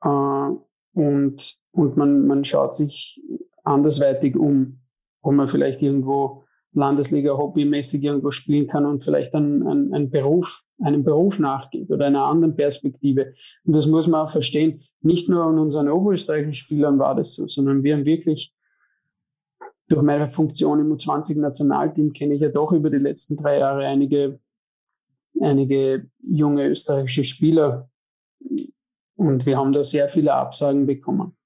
[0.02, 0.50] Äh,
[0.94, 3.20] und, und man, man schaut sich
[3.64, 4.80] andersweitig um,
[5.22, 10.64] wo man vielleicht irgendwo Landesliga hobbymäßig irgendwo spielen kann und vielleicht einen, einen, einen Beruf
[10.80, 13.34] einem Beruf nachgeht oder einer anderen Perspektive.
[13.64, 14.82] Und das muss man auch verstehen.
[15.00, 18.52] Nicht nur an unseren oberösterreichischen Spielern war das so, sondern wir haben wirklich
[19.88, 24.38] durch meine Funktion im U20-Nationalteam kenne ich ja doch über die letzten drei Jahre einige,
[25.40, 27.90] einige junge österreichische Spieler.
[29.16, 31.36] Und wir haben da sehr viele Absagen bekommen.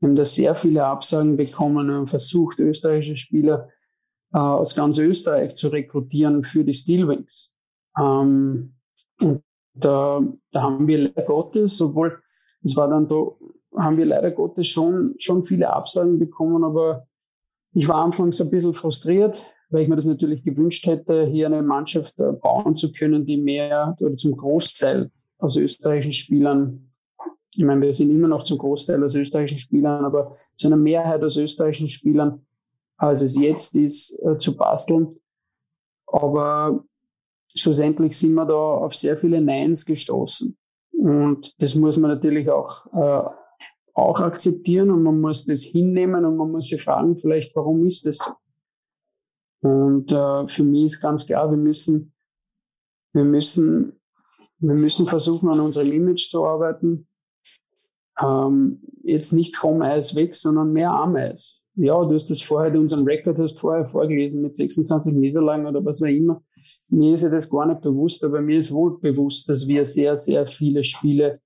[0.00, 3.68] Wir haben da sehr viele Absagen bekommen und versucht, österreichische Spieler
[4.32, 7.52] äh, aus ganz Österreich zu rekrutieren für die Steelwings.
[7.98, 8.74] Ähm,
[9.20, 9.42] und
[9.74, 12.20] da, da haben wir leider Gottes, obwohl
[12.62, 13.26] es war dann da,
[13.76, 16.98] haben wir leider Gottes schon, schon viele Absagen bekommen, aber
[17.72, 21.62] ich war anfangs ein bisschen frustriert, weil ich mir das natürlich gewünscht hätte, hier eine
[21.62, 26.92] Mannschaft äh, bauen zu können, die mehr oder zum Großteil aus österreichischen Spielern,
[27.54, 31.22] ich meine, wir sind immer noch zum Großteil aus österreichischen Spielern, aber zu einer Mehrheit
[31.22, 32.46] aus österreichischen Spielern,
[32.96, 35.18] als es jetzt ist, äh, zu basteln.
[36.06, 36.84] Aber
[37.54, 40.56] schlussendlich sind wir da auf sehr viele Neins gestoßen.
[40.92, 43.30] Und das muss man natürlich auch, äh,
[43.94, 48.06] auch akzeptieren und man muss das hinnehmen und man muss sich fragen, vielleicht, warum ist
[48.06, 48.32] das so?
[49.60, 52.12] Und äh, für mich ist ganz klar, wir müssen,
[53.12, 54.00] wir müssen,
[54.58, 57.08] wir müssen versuchen, an unserem Image zu arbeiten.
[58.20, 61.62] Ähm, jetzt nicht vom Eis weg, sondern mehr am Eis.
[61.74, 66.02] Ja, du hast das vorher, unseren Rekord hast vorher vorgelesen mit 26 Niederlagen oder was
[66.02, 66.42] auch immer.
[66.88, 70.16] Mir ist ja das gar nicht bewusst, aber mir ist wohl bewusst, dass wir sehr,
[70.16, 71.40] sehr viele Spiele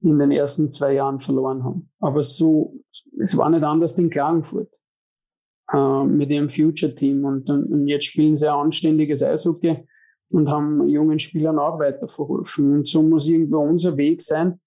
[0.00, 1.90] in den ersten zwei Jahren verloren haben.
[2.00, 2.74] Aber so,
[3.20, 4.68] es war nicht anders in Klagenfurt
[5.72, 7.24] äh, mit ihrem Future-Team.
[7.24, 9.86] Und, und, jetzt spielen sie ein anständiges Eishockey
[10.30, 12.72] und haben jungen Spielern auch weiterverholfen.
[12.72, 14.60] Und so muss irgendwo unser Weg sein.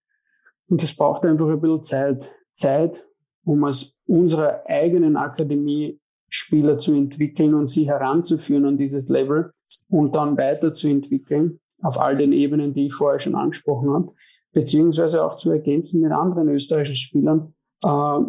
[0.67, 2.31] Und das braucht einfach ein bisschen Zeit.
[2.53, 3.05] Zeit,
[3.43, 9.51] um aus unserer eigenen Akademie Spieler zu entwickeln und sie heranzuführen an dieses Level
[9.89, 14.13] und dann weiterzuentwickeln auf all den Ebenen, die ich vorher schon angesprochen habe,
[14.53, 18.19] beziehungsweise auch zu ergänzen mit anderen österreichischen Spielern, äh,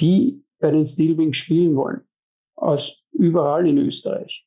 [0.00, 2.02] die bei den Steelwings spielen wollen,
[2.56, 4.46] aus überall in Österreich.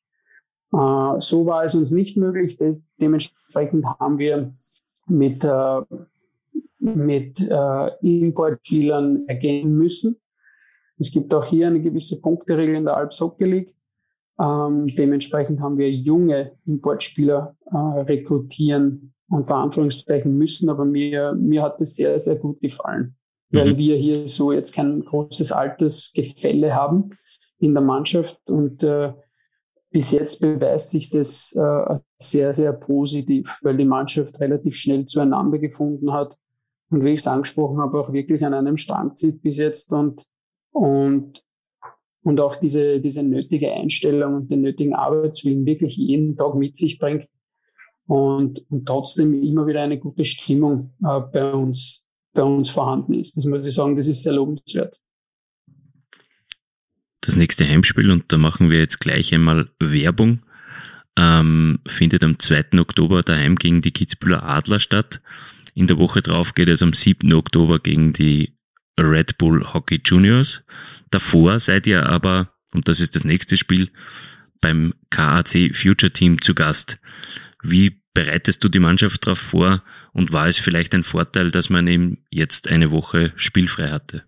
[0.72, 2.56] Äh, so war es uns nicht möglich.
[2.56, 4.48] De dementsprechend haben wir
[5.06, 5.80] mit, äh,
[6.78, 10.16] mit äh, Importspielern ergänzen müssen
[10.98, 13.74] es gibt auch hier eine gewisse Punkteregel in der Alps Hockey League.
[14.38, 21.80] Ähm, dementsprechend haben wir junge Importspieler äh, rekrutieren und Verantwortungszeichen müssen, aber mir, mir hat
[21.80, 23.16] es sehr, sehr gut gefallen,
[23.54, 23.58] mhm.
[23.58, 27.10] weil wir hier so jetzt kein großes Altersgefälle haben
[27.58, 29.12] in der Mannschaft und äh,
[29.90, 35.58] bis jetzt beweist sich das äh, sehr, sehr positiv, weil die Mannschaft relativ schnell zueinander
[35.58, 36.36] gefunden hat
[36.90, 40.26] und wie ich es angesprochen habe, auch wirklich an einem Strang zieht bis jetzt und,
[40.72, 41.44] und,
[42.24, 46.98] und auch diese, diese nötige Einstellung und den nötigen Arbeitswillen wirklich jeden Tag mit sich
[46.98, 47.28] bringt
[48.06, 52.03] und, und trotzdem immer wieder eine gute Stimmung äh, bei uns,
[52.34, 53.36] bei uns vorhanden ist.
[53.36, 55.00] Das muss ich sagen, das ist sehr lobenswert.
[57.20, 60.44] Das nächste Heimspiel, und da machen wir jetzt gleich einmal Werbung,
[61.16, 62.78] ähm, findet am 2.
[62.78, 65.22] Oktober daheim gegen die Kitzbühler Adler statt.
[65.74, 67.32] In der Woche drauf geht es am 7.
[67.32, 68.58] Oktober gegen die
[69.00, 70.64] Red Bull Hockey Juniors.
[71.10, 73.90] Davor seid ihr aber, und das ist das nächste Spiel,
[74.60, 76.98] beim KAC Future Team zu Gast.
[77.62, 81.86] Wie bereitest du die Mannschaft darauf vor und war es vielleicht ein Vorteil, dass man
[81.88, 84.22] eben jetzt eine Woche spielfrei hatte?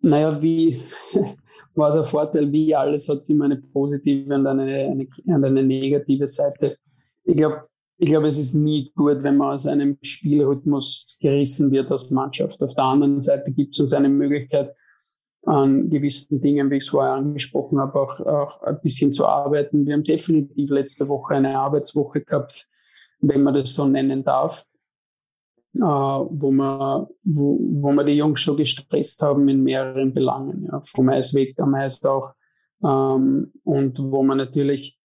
[0.00, 0.82] Naja, wie
[1.74, 5.06] war es ein Vorteil, wie alles hat immer eine positive und eine, eine,
[5.46, 6.76] eine negative Seite.
[7.24, 11.90] Ich glaube, ich glaube, es ist nie gut, wenn man aus einem Spielrhythmus gerissen wird
[11.90, 12.60] als Mannschaft.
[12.62, 14.74] Auf der anderen Seite gibt es uns eine Möglichkeit,
[15.46, 19.86] an gewissen Dingen, wie ich es vorher angesprochen habe, auch, auch ein bisschen zu arbeiten.
[19.86, 22.66] Wir haben definitiv letzte Woche eine Arbeitswoche gehabt,
[23.20, 24.64] wenn man das so nennen darf,
[25.74, 30.80] äh, wo, man, wo, wo wir die Jungs schon gestresst haben in mehreren Belangen, ja,
[30.80, 32.32] vom Eis weg am Eis auch.
[32.82, 34.98] Ähm, und wo man natürlich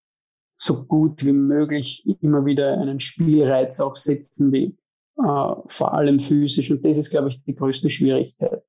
[0.55, 4.77] so gut wie möglich immer wieder einen Spielreiz auch setzen will,
[5.17, 6.69] äh, vor allem physisch.
[6.71, 8.63] Und das ist, glaube ich, die größte Schwierigkeit.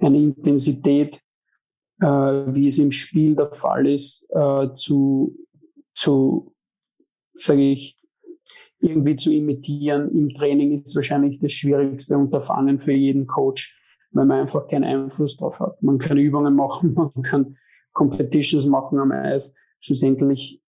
[0.00, 1.20] Eine Intensität,
[2.00, 5.36] äh, wie es im Spiel der Fall ist, äh, zu,
[5.94, 6.54] zu
[7.34, 8.00] sage ich,
[8.80, 13.78] irgendwie zu imitieren im Training ist wahrscheinlich das schwierigste Unterfangen für jeden Coach,
[14.12, 15.82] weil man einfach keinen Einfluss drauf hat.
[15.82, 17.56] Man kann Übungen machen, man kann
[17.92, 19.54] Competitions machen am Eis.
[19.80, 20.62] Schlussendlich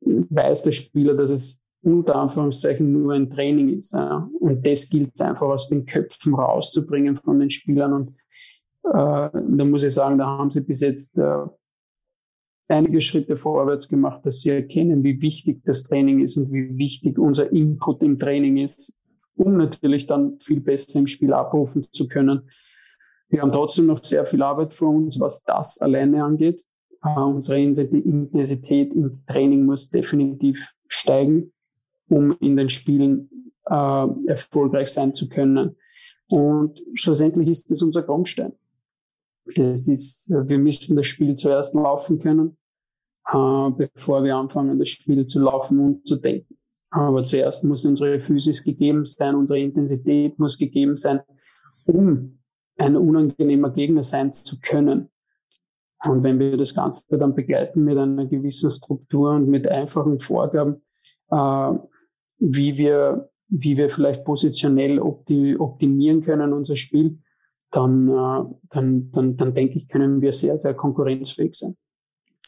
[0.00, 3.92] weiß der Spieler, dass es unter Anführungszeichen nur ein Training ist.
[3.92, 4.28] Ja.
[4.40, 7.92] Und das gilt einfach aus den Köpfen rauszubringen von den Spielern.
[7.92, 8.08] Und
[8.82, 11.44] äh, da muss ich sagen, da haben sie bis jetzt äh,
[12.66, 17.18] einige Schritte vorwärts gemacht, dass sie erkennen, wie wichtig das Training ist und wie wichtig
[17.18, 18.92] unser Input im Training ist,
[19.36, 22.48] um natürlich dann viel besser im Spiel abrufen zu können.
[23.28, 26.62] Wir haben trotzdem noch sehr viel Arbeit vor uns, was das alleine angeht.
[27.04, 31.52] Uh, unsere Intensität im Training muss definitiv steigen,
[32.08, 35.76] um in den Spielen uh, erfolgreich sein zu können.
[36.28, 38.52] Und schlussendlich ist das unser Grundstein.
[39.54, 42.56] Das ist, wir müssen das Spiel zuerst laufen können,
[43.32, 46.56] uh, bevor wir anfangen, das Spiel zu laufen und zu denken.
[46.90, 51.20] Aber zuerst muss unsere Physis gegeben sein, unsere Intensität muss gegeben sein,
[51.84, 52.38] um
[52.78, 55.10] ein unangenehmer Gegner sein zu können.
[56.04, 60.82] Und wenn wir das Ganze dann begleiten mit einer gewissen Struktur und mit einfachen Vorgaben,
[61.30, 61.72] äh,
[62.38, 67.18] wie wir, wie wir vielleicht positionell optimieren können, unser Spiel,
[67.70, 71.76] dann, äh, dann, dann, dann denke ich, können wir sehr, sehr konkurrenzfähig sein.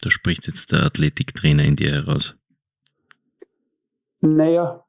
[0.01, 2.35] Da spricht jetzt der Athletiktrainer in dir heraus.
[4.21, 4.85] Naja,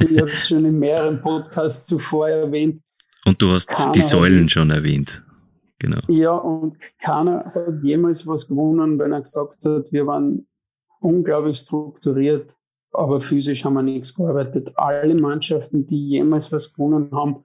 [0.00, 2.80] ich habe es schon in mehreren Podcasts zuvor erwähnt.
[3.24, 5.22] Und du hast Keiner die Säulen schon erwähnt.
[5.78, 6.00] Genau.
[6.08, 10.46] Ja, und keiner hat jemals was gewonnen, wenn er gesagt hat, wir waren
[11.00, 12.54] unglaublich strukturiert,
[12.94, 14.72] aber physisch haben wir nichts gearbeitet.
[14.76, 17.44] Alle Mannschaften, die jemals was gewonnen haben,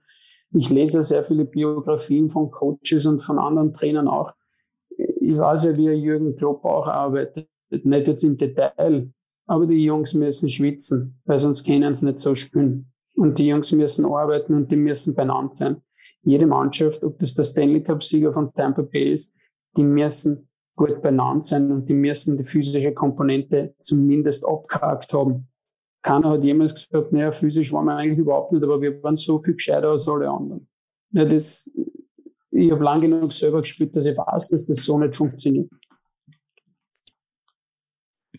[0.52, 4.32] ich lese sehr viele Biografien von Coaches und von anderen Trainern auch.
[4.96, 7.48] Ich weiß ja, wie Jürgen Klopp auch arbeitet.
[7.70, 9.12] Nicht jetzt im Detail,
[9.46, 12.90] aber die Jungs müssen schwitzen, weil sonst können sie nicht so spielen.
[13.14, 15.82] Und die Jungs müssen arbeiten und die müssen benannt sein
[16.22, 19.34] jede Mannschaft, ob das der Stanley Cup-Sieger von Tampa Bay ist,
[19.76, 25.48] die müssen gut benannt sein und die müssen die physische Komponente zumindest abgehakt haben.
[26.02, 29.38] Keiner hat jemals gesagt, naja, physisch waren wir eigentlich überhaupt nicht, aber wir waren so
[29.38, 30.66] viel gescheiter als alle anderen.
[31.12, 31.70] Ja, das,
[32.50, 35.70] ich habe lang genug selber gespielt, dass ich weiß, dass das so nicht funktioniert.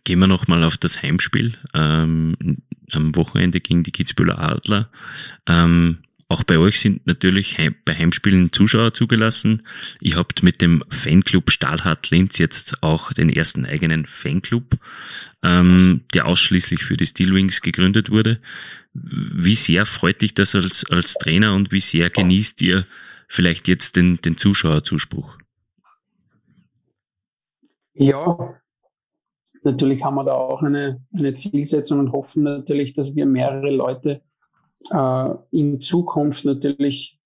[0.04, 4.90] Gehen wir nochmal auf das Heimspiel ähm, am Wochenende gegen die Kitzbühler Adler.
[5.48, 6.00] Ähm,
[6.32, 9.64] auch bei euch sind natürlich bei Heimspielen Zuschauer zugelassen.
[10.00, 14.78] Ihr habt mit dem Fanclub Stahlhardt Linz jetzt auch den ersten eigenen Fanclub,
[15.44, 18.40] ähm, der ausschließlich für die Steelwings gegründet wurde.
[18.94, 22.86] Wie sehr freut dich das als, als Trainer und wie sehr genießt ihr
[23.28, 25.38] vielleicht jetzt den, den Zuschauerzuspruch?
[27.94, 28.56] Ja,
[29.64, 34.22] natürlich haben wir da auch eine, eine Zielsetzung und hoffen natürlich, dass wir mehrere Leute
[35.52, 37.20] in Zukunft natürlich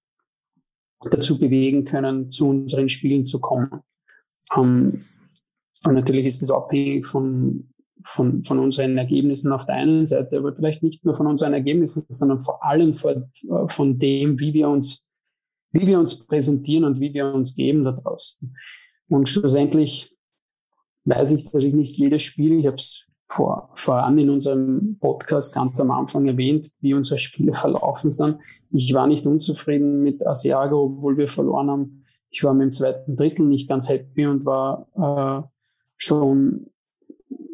[1.12, 3.82] dazu bewegen können, zu unseren Spielen zu kommen.
[4.56, 5.06] Ähm,
[5.86, 7.70] und natürlich ist das abhängig von,
[8.04, 12.06] von, von unseren Ergebnissen auf der einen Seite, aber vielleicht nicht nur von unseren Ergebnissen,
[12.10, 13.32] sondern vor allem von,
[13.68, 15.08] von dem, wie wir uns,
[15.72, 18.56] wie wir uns präsentieren und wie wir uns geben da draußen.
[19.10, 20.16] Und schlussendlich
[21.04, 25.54] weiß ich, dass ich nicht jedes Spiel, ich habe es vor, voran in unserem Podcast
[25.54, 28.38] ganz am Anfang erwähnt, wie unsere Spiele verlaufen sind.
[28.72, 32.06] Ich war nicht unzufrieden mit Asiago, obwohl wir verloren haben.
[32.30, 35.48] Ich war mit dem zweiten Drittel nicht ganz happy und war äh,
[35.98, 36.68] schon,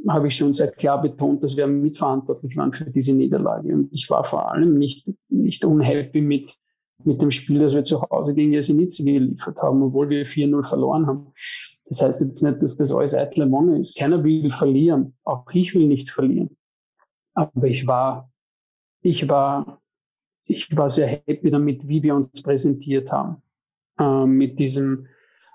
[0.08, 3.74] habe ich schon sehr klar betont, dass wir mitverantwortlich waren für diese Niederlage.
[3.74, 6.56] Und ich war vor allem nicht, nicht unhappy mit,
[7.04, 11.08] mit dem Spiel, das wir zu Hause gegen Jesenice geliefert haben, obwohl wir 4-0 verloren
[11.08, 11.28] haben.
[11.92, 13.98] Das heißt jetzt nicht, dass das alles eitle Wonne ist.
[13.98, 15.14] Keiner will verlieren.
[15.26, 16.56] Auch ich will nicht verlieren.
[17.34, 18.32] Aber ich war,
[19.02, 19.82] ich war,
[20.46, 23.42] ich war sehr happy damit, wie wir uns präsentiert haben.
[24.00, 25.08] Äh, mit diesem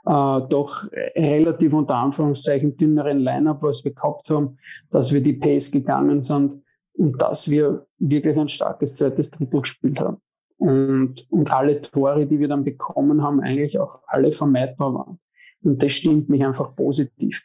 [0.04, 0.84] äh, doch
[1.16, 4.58] relativ unter Anführungszeichen dünneren Line-up, was wir gehabt haben,
[4.90, 6.62] dass wir die Pace gegangen sind
[6.98, 10.18] und dass wir wirklich ein starkes zweites Drittel gespielt haben.
[10.58, 15.18] Und, und alle Tore, die wir dann bekommen haben, eigentlich auch alle vermeidbar waren.
[15.66, 17.44] Und das stimmt mich einfach positiv.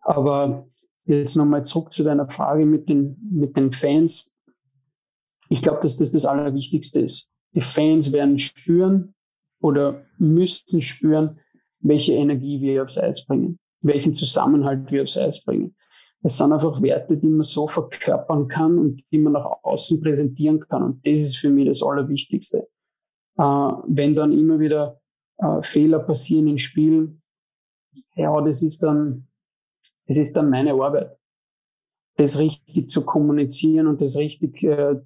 [0.00, 0.66] Aber
[1.04, 4.34] jetzt nochmal zurück zu deiner Frage mit den, mit den Fans.
[5.48, 7.30] Ich glaube, dass das das Allerwichtigste ist.
[7.54, 9.14] Die Fans werden spüren
[9.60, 11.38] oder müssten spüren,
[11.80, 15.76] welche Energie wir aufs Eis bringen, welchen Zusammenhalt wir aufs Eis bringen.
[16.22, 20.60] Das sind einfach Werte, die man so verkörpern kann und die man nach außen präsentieren
[20.60, 20.82] kann.
[20.82, 22.68] Und das ist für mich das Allerwichtigste.
[23.38, 25.00] Äh, wenn dann immer wieder
[25.38, 27.21] äh, Fehler passieren in Spielen,
[28.14, 29.26] ja, das ist dann,
[30.06, 31.16] das ist dann meine Arbeit.
[32.16, 34.96] Das richtig zu kommunizieren und das richtig, äh,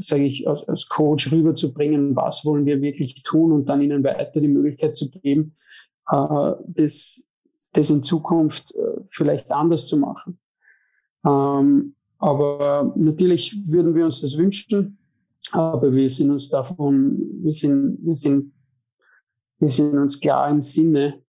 [0.00, 4.40] sage ich, als, als Coach rüberzubringen, was wollen wir wirklich tun und dann ihnen weiter
[4.40, 5.54] die Möglichkeit zu geben,
[6.08, 7.24] äh, das,
[7.72, 10.38] das in Zukunft äh, vielleicht anders zu machen.
[11.24, 14.98] Ähm, aber natürlich würden wir uns das wünschen,
[15.52, 18.52] aber wir sind uns davon, wir sind, wir sind,
[19.58, 21.22] wir sind uns klar im Sinne,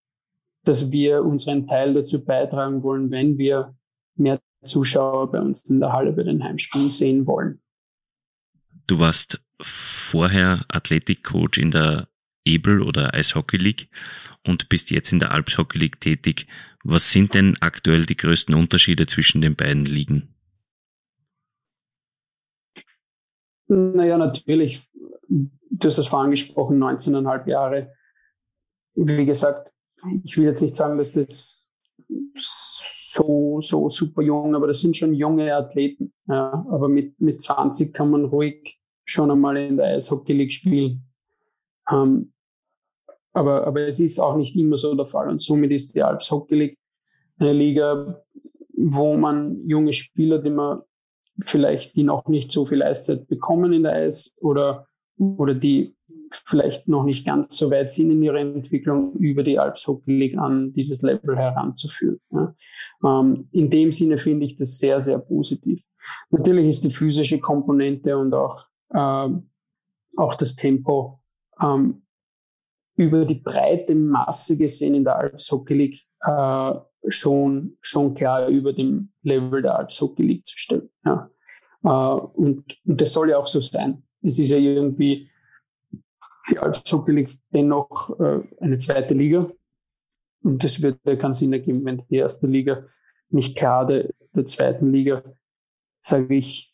[0.63, 3.75] dass wir unseren Teil dazu beitragen wollen, wenn wir
[4.15, 7.61] mehr Zuschauer bei uns in der Halle bei den Heimspielen sehen wollen.
[8.87, 12.07] Du warst vorher Athletikcoach in der
[12.45, 13.89] Ebel oder Eishockey League
[14.45, 16.47] und bist jetzt in der Alps Hockey League tätig.
[16.83, 20.33] Was sind denn aktuell die größten Unterschiede zwischen den beiden Ligen?
[23.67, 24.83] Naja, natürlich.
[25.27, 27.93] Du hast das vorhin gesprochen, 19,5 Jahre.
[28.95, 29.71] Wie gesagt,
[30.23, 31.69] ich will jetzt nicht sagen, dass das
[33.11, 36.13] so, so super jung, aber das sind schon junge Athleten.
[36.27, 36.65] Ja.
[36.69, 41.03] Aber mit, mit 20 kann man ruhig schon einmal in der Eishockey League spielen.
[41.89, 42.33] Ähm,
[43.33, 45.29] aber, aber es ist auch nicht immer so der Fall.
[45.29, 46.77] Und somit ist die Alps Hockey League
[47.39, 48.17] eine Liga,
[48.73, 50.81] wo man junge Spieler, die man
[51.39, 54.87] vielleicht, die noch nicht so viel Eiszeit bekommen in der Eis oder,
[55.17, 55.95] oder die
[56.33, 60.37] vielleicht noch nicht ganz so weit sind in ihrer Entwicklung, über die Alps Hockey League
[60.37, 62.19] an dieses Level heranzuführen.
[62.31, 62.55] Ja.
[63.03, 65.83] Ähm, in dem Sinne finde ich das sehr, sehr positiv.
[66.29, 69.49] Natürlich ist die physische Komponente und auch, ähm,
[70.17, 71.19] auch das Tempo
[71.61, 72.03] ähm,
[72.95, 76.73] über die breite Masse gesehen in der Alps Hockey League äh,
[77.07, 80.89] schon, schon klar über dem Level der Alps Hockey League zu stellen.
[81.05, 81.29] Ja.
[81.83, 84.03] Äh, und, und das soll ja auch so sein.
[84.21, 85.30] Es ist ja irgendwie
[86.49, 89.47] die Alpshockey liegt dennoch äh, eine zweite Liga.
[90.43, 92.81] Und das würde keinen Sinn ergeben, wenn die erste Liga
[93.29, 94.09] nicht klar der,
[94.45, 95.23] zweiten Liga,
[95.99, 96.73] sage ich,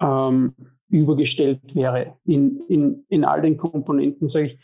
[0.00, 0.54] ähm,
[0.88, 2.18] übergestellt wäre.
[2.24, 4.58] In, in, in all den Komponenten, sage ich,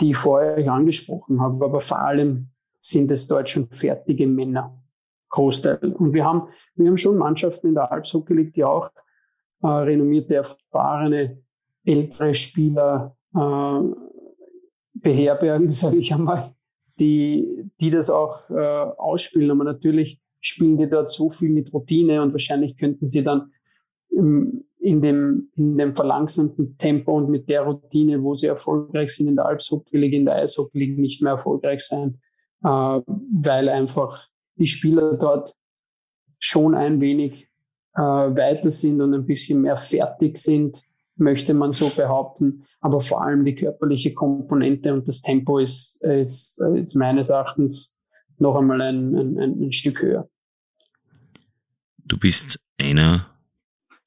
[0.00, 1.64] die ich vorher angesprochen habe.
[1.64, 4.80] Aber vor allem sind es dort schon fertige Männer.
[5.30, 5.78] Großteil.
[5.78, 8.90] Und wir haben, wir haben schon Mannschaften in der Alpshockey die auch
[9.62, 11.42] äh, renommierte, erfahrene,
[11.84, 13.80] ältere Spieler äh,
[14.94, 16.54] beherbergen, sage ich einmal,
[16.98, 19.50] die, die das auch äh, ausspielen.
[19.50, 23.50] Aber natürlich spielen die dort so viel mit Routine und wahrscheinlich könnten sie dann
[24.10, 29.28] im, in dem, in dem verlangsamten Tempo und mit der Routine, wo sie erfolgreich sind
[29.28, 32.20] in der Alpshockey League, in der Eishockey League nicht mehr erfolgreich sein,
[32.62, 35.54] äh, weil einfach die Spieler dort
[36.38, 37.48] schon ein wenig
[37.94, 40.82] äh, weiter sind und ein bisschen mehr fertig sind,
[41.16, 46.60] möchte man so behaupten, aber vor allem die körperliche Komponente und das Tempo ist, ist,
[46.60, 47.98] ist meines Erachtens
[48.38, 50.28] noch einmal ein, ein, ein Stück höher.
[52.04, 53.30] Du bist einer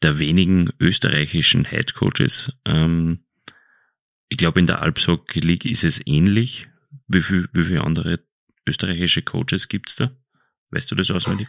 [0.02, 2.52] der wenigen österreichischen Head Coaches.
[2.66, 3.24] Ähm,
[4.30, 6.68] ich glaube, in der Alps Hockey League ist es ähnlich.
[7.08, 8.20] Wie, viel, wie viele andere
[8.68, 10.12] österreichische Coaches gibt es da?
[10.72, 11.48] Weißt du das auswendig?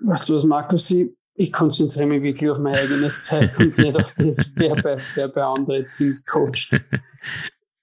[0.00, 0.90] Weißt du was, Markus?
[0.90, 1.10] Ich,
[1.42, 5.28] ich konzentriere mich wirklich auf mein eigenes Zeug und nicht auf das, wer bei, wer
[5.28, 6.70] bei anderen Teams coacht.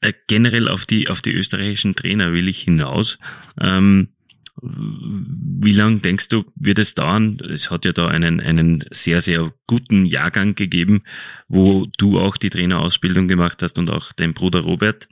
[0.02, 3.20] Äh, generell auf die, auf die österreichischen Trainer will ich hinaus.
[3.60, 4.14] Ähm,
[4.62, 7.38] wie lange denkst du, wird es dauern?
[7.52, 11.04] Es hat ja da einen, einen sehr, sehr guten Jahrgang gegeben,
[11.50, 15.10] wo du auch die Trainerausbildung gemacht hast und auch dein Bruder Robert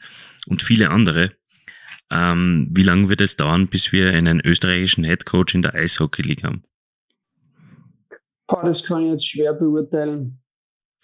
[0.48, 1.34] und viele andere.
[2.10, 6.45] Ähm, wie lange wird es dauern, bis wir einen österreichischen Headcoach in der Eishockey League
[6.45, 6.64] haben?
[8.48, 10.41] Boah, das kann ich jetzt schwer beurteilen.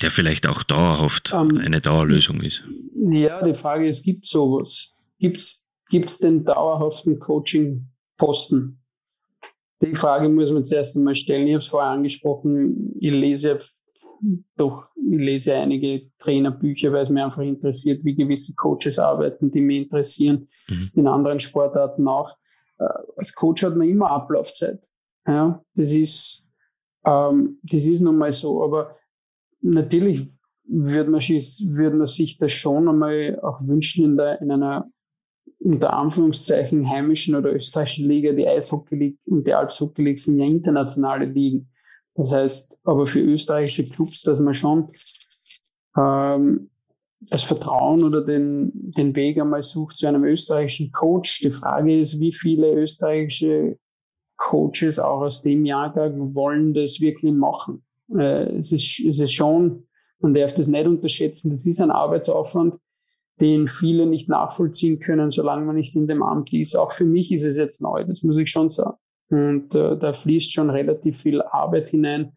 [0.02, 2.64] Der vielleicht auch dauerhaft ähm, eine Dauerlösung ist.
[2.96, 4.94] Ja, die Frage ist, gibt es sowas?
[5.20, 8.80] Gibt es den dauerhaften Coaching-Posten?
[9.82, 11.48] Die Frage muss man zuerst einmal stellen.
[11.48, 13.60] Ich habe es vorher angesprochen, ich lese
[14.56, 19.62] doch, ich lese einige Trainerbücher, weil es mir einfach interessiert, wie gewisse Coaches arbeiten, die
[19.62, 20.90] mich interessieren, mhm.
[20.96, 22.38] in anderen Sportarten auch.
[22.80, 22.86] Äh,
[23.18, 24.88] als Coach hat man immer Ablaufzeit.
[25.28, 26.43] Ja, das ist,
[27.06, 28.64] ähm, das ist nun mal so.
[28.64, 28.96] Aber
[29.62, 30.28] natürlich
[30.66, 34.90] würde man, würde man sich das schon einmal auch wünschen in, der, in einer
[35.60, 38.34] unter Anführungszeichen heimischen oder österreichischen Liga.
[38.34, 41.70] Die Eishockey League und die Alpshockey League sind ja internationale Ligen.
[42.16, 44.90] Das heißt, aber für österreichische Clubs, dass man schon
[45.98, 46.70] ähm,
[47.22, 51.40] das Vertrauen oder den, den Weg einmal sucht zu einem österreichischen Coach.
[51.40, 53.78] Die Frage ist, wie viele österreichische
[54.44, 57.84] Coaches auch aus dem Jahrgang wollen das wirklich machen.
[58.14, 59.88] Äh, es, ist, es ist schon,
[60.20, 62.78] man darf das nicht unterschätzen, das ist ein Arbeitsaufwand,
[63.40, 66.76] den viele nicht nachvollziehen können, solange man nicht in dem Amt ist.
[66.76, 68.98] Auch für mich ist es jetzt neu, das muss ich schon sagen.
[69.30, 72.34] Und äh, da fließt schon relativ viel Arbeit hinein.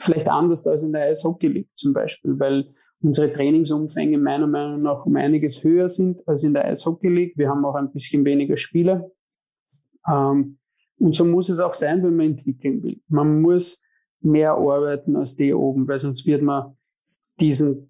[0.00, 2.72] Vielleicht anders als in der Eishockey League zum Beispiel, weil
[3.02, 7.36] unsere Trainingsumfänge meiner Meinung nach um einiges höher sind als in der Eishockey League.
[7.36, 9.12] Wir haben auch ein bisschen weniger Spiele.
[10.10, 10.56] Ähm,
[10.98, 13.00] und so muss es auch sein, wenn man entwickeln will.
[13.08, 13.82] Man muss
[14.20, 16.76] mehr arbeiten als die oben, weil sonst wird man
[17.38, 17.86] diesen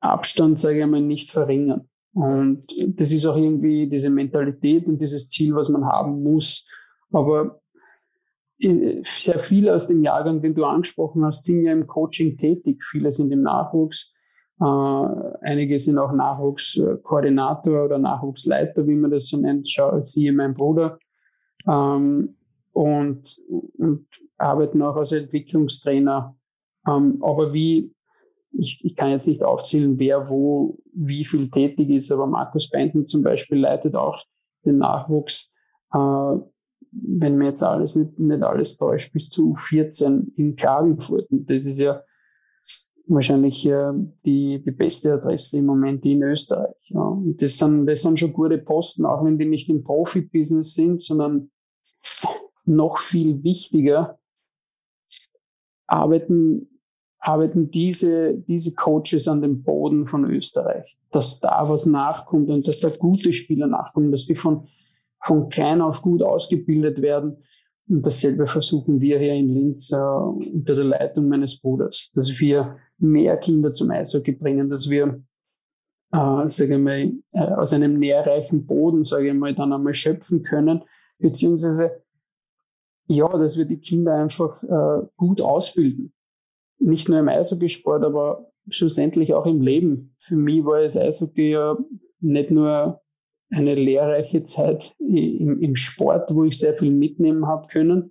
[0.00, 1.88] Abstand, sage ich einmal, nicht verringern.
[2.12, 2.64] Und
[2.98, 6.66] das ist auch irgendwie diese Mentalität und dieses Ziel, was man haben muss.
[7.12, 7.60] Aber
[8.60, 12.82] sehr viele aus dem Jahrgang, den du angesprochen hast, sind ja im Coaching tätig.
[12.82, 14.12] Viele sind im Nachwuchs.
[14.60, 19.70] Äh, einige sind auch Nachwuchskoordinator oder Nachwuchsleiter, wie man das so nennt.
[19.70, 20.98] Schau, siehe mein Bruder.
[21.68, 22.37] Ähm,
[22.78, 23.40] und,
[23.76, 24.06] und
[24.36, 26.36] arbeiten auch als Entwicklungstrainer.
[26.86, 27.92] Ähm, aber wie,
[28.52, 33.04] ich, ich kann jetzt nicht aufzählen, wer wo wie viel tätig ist, aber Markus Benten
[33.04, 34.24] zum Beispiel leitet auch
[34.64, 35.52] den Nachwuchs.
[35.92, 36.36] Äh,
[36.90, 41.28] wenn mir jetzt alles nicht, nicht alles täuscht, bis zu 14 in Klagenfurt.
[41.32, 42.02] Und das ist ja
[43.08, 43.90] wahrscheinlich äh,
[44.24, 46.76] die, die beste Adresse im Moment in Österreich.
[46.90, 47.00] Ja.
[47.00, 51.02] Und das sind, das sind schon gute Posten, auch wenn die nicht im Profi-Business sind,
[51.02, 51.50] sondern
[52.68, 54.18] noch viel wichtiger
[55.86, 56.80] arbeiten,
[57.18, 62.80] arbeiten diese, diese Coaches an dem Boden von Österreich, dass da was nachkommt und dass
[62.80, 64.68] da gute Spieler nachkommen, dass die von
[65.20, 67.38] von klein auf gut ausgebildet werden.
[67.88, 72.76] Und dasselbe versuchen wir hier in Linz äh, unter der Leitung meines Bruders, dass wir
[72.98, 75.22] mehr Kinder zum Eishockey bringen, dass wir,
[76.12, 80.42] äh, sage ich mal, äh, aus einem nährreichen Boden, sage ich mal, dann einmal schöpfen
[80.42, 80.82] können,
[81.20, 82.02] beziehungsweise
[83.08, 86.12] ja, dass wir die Kinder einfach äh, gut ausbilden.
[86.78, 90.14] Nicht nur im Eishockeysport, aber schlussendlich auch im Leben.
[90.18, 91.76] Für mich war es Eishockey ja
[92.20, 93.00] nicht nur
[93.50, 98.10] eine lehrreiche Zeit im, im Sport, wo ich sehr viel mitnehmen habe können,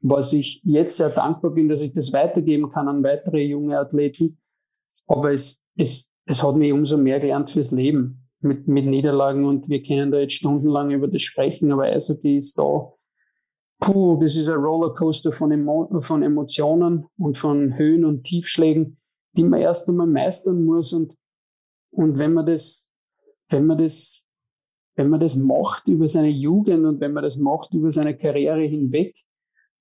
[0.00, 4.38] was ich jetzt sehr dankbar bin, dass ich das weitergeben kann an weitere junge Athleten.
[5.06, 9.68] Aber es, es, es hat mich umso mehr gelernt fürs Leben mit, mit Niederlagen und
[9.68, 12.92] wir können da jetzt stundenlang über das sprechen, aber Eishockey ist da.
[13.80, 18.98] Puh, das ist ein Rollercoaster von, Emo von Emotionen und von Höhen und Tiefschlägen,
[19.36, 21.14] die man erst einmal meistern muss und,
[21.90, 22.88] und wenn man das,
[23.48, 24.22] wenn man das
[24.98, 28.64] wenn man das macht über seine Jugend und wenn man das macht über seine Karriere
[28.64, 29.16] hinweg,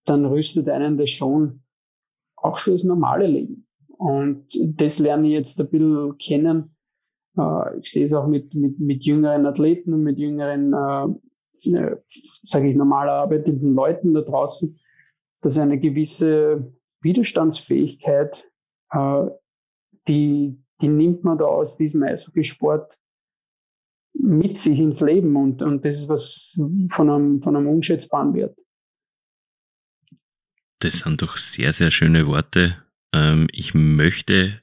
[0.05, 1.63] dann rüstet einen das schon
[2.35, 3.67] auch fürs normale Leben.
[3.97, 6.75] Und das lerne ich jetzt ein bisschen kennen.
[7.35, 11.07] Äh, ich sehe es auch mit, mit, mit jüngeren Athleten und mit jüngeren, äh,
[11.59, 14.79] sage ich, normal arbeitenden Leuten da draußen,
[15.41, 18.49] dass eine gewisse Widerstandsfähigkeit,
[18.91, 19.25] äh,
[20.07, 22.97] die, die nimmt man da aus diesem Eishockeysport
[24.13, 26.57] mit sich ins Leben und, und das ist was
[26.89, 28.57] von einem, von einem unschätzbaren Wert.
[30.79, 32.83] Das sind doch sehr, sehr schöne Worte.
[33.13, 34.61] Ähm, ich möchte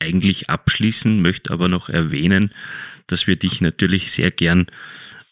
[0.00, 2.54] eigentlich abschließen, möchte aber noch erwähnen,
[3.06, 4.66] dass wir dich natürlich sehr gern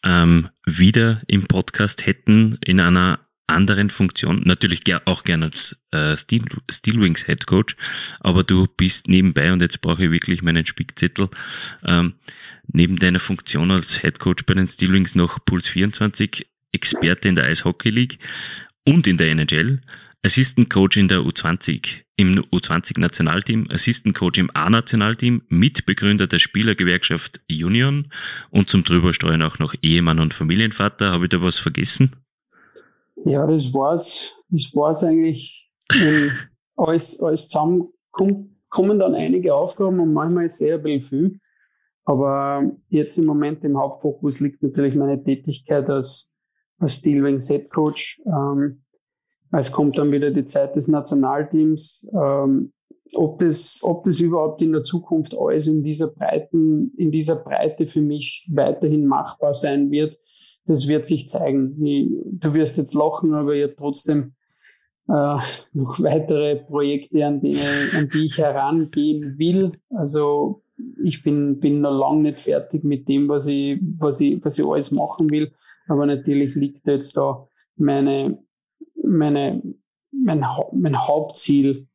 [0.06, 6.44] ähm, wieder im Podcast hätten in einer anderen Funktion, natürlich auch gerne als äh, Steel,
[6.70, 7.76] Steelwings Head Coach,
[8.20, 11.28] aber du bist nebenbei, und jetzt brauche ich wirklich meinen Spickzettel,
[11.84, 12.14] ähm,
[12.68, 17.46] neben deiner Funktion als Head Coach bei den Steelwings noch Puls 24 Experte in der
[17.46, 18.18] Eishockey League
[18.84, 19.80] und in der NHL,
[20.26, 27.42] Assistant Coach in der U20, im U20 Nationalteam, Assistant Coach im A-Nationalteam, Mitbegründer der Spielergewerkschaft
[27.48, 28.10] Union
[28.50, 31.12] und zum Drübersteuern auch noch Ehemann und Familienvater.
[31.12, 32.16] Habe ich da was vergessen?
[33.24, 34.32] Ja, das war's.
[34.48, 35.70] Das war's eigentlich.
[36.76, 41.38] alles, alles zusammen kommen dann einige Aufgaben und manchmal sehr viel.
[42.02, 46.32] Aber jetzt im Moment im Hauptfokus liegt natürlich meine Tätigkeit als,
[46.80, 48.20] als Steelwings Head Coach.
[48.26, 48.82] Ähm,
[49.52, 52.08] es kommt dann wieder die Zeit des Nationalteams.
[52.12, 52.72] Ähm,
[53.14, 57.86] ob das, ob das überhaupt in der Zukunft alles in dieser Breiten, in dieser Breite
[57.86, 60.18] für mich weiterhin machbar sein wird,
[60.66, 61.84] das wird sich zeigen.
[61.84, 64.34] Ich, du wirst jetzt lachen, aber ich habe trotzdem
[65.08, 65.38] äh,
[65.72, 67.58] noch weitere Projekte, an die,
[67.96, 69.72] an die ich herangehen will.
[69.90, 70.62] Also
[71.02, 74.66] ich bin, bin noch lange nicht fertig mit dem, was ich, was ich, was ich
[74.66, 75.52] alles machen will.
[75.88, 78.38] Aber natürlich liegt jetzt da meine,
[79.06, 79.62] meine,
[80.10, 81.86] mein, mein Hauptziel,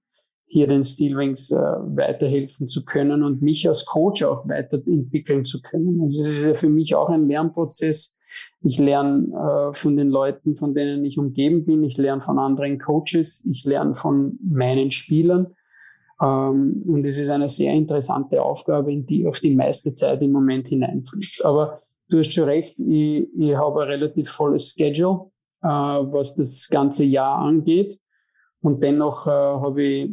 [0.51, 6.01] hier den Steelwings äh, weiterhelfen zu können und mich als Coach auch weiterentwickeln zu können.
[6.01, 8.19] Also das ist ja für mich auch ein Lernprozess.
[8.61, 11.85] Ich lerne äh, von den Leuten, von denen ich umgeben bin.
[11.85, 13.43] Ich lerne von anderen Coaches.
[13.49, 15.55] Ich lerne von meinen Spielern.
[16.21, 20.33] Ähm, und es ist eine sehr interessante Aufgabe, in die auch die meiste Zeit im
[20.33, 21.45] Moment hineinfließt.
[21.45, 25.30] Aber du hast schon recht, ich, ich habe ein relativ volles Schedule,
[25.63, 27.99] äh, was das ganze Jahr angeht.
[28.61, 30.09] Und dennoch äh, habe ich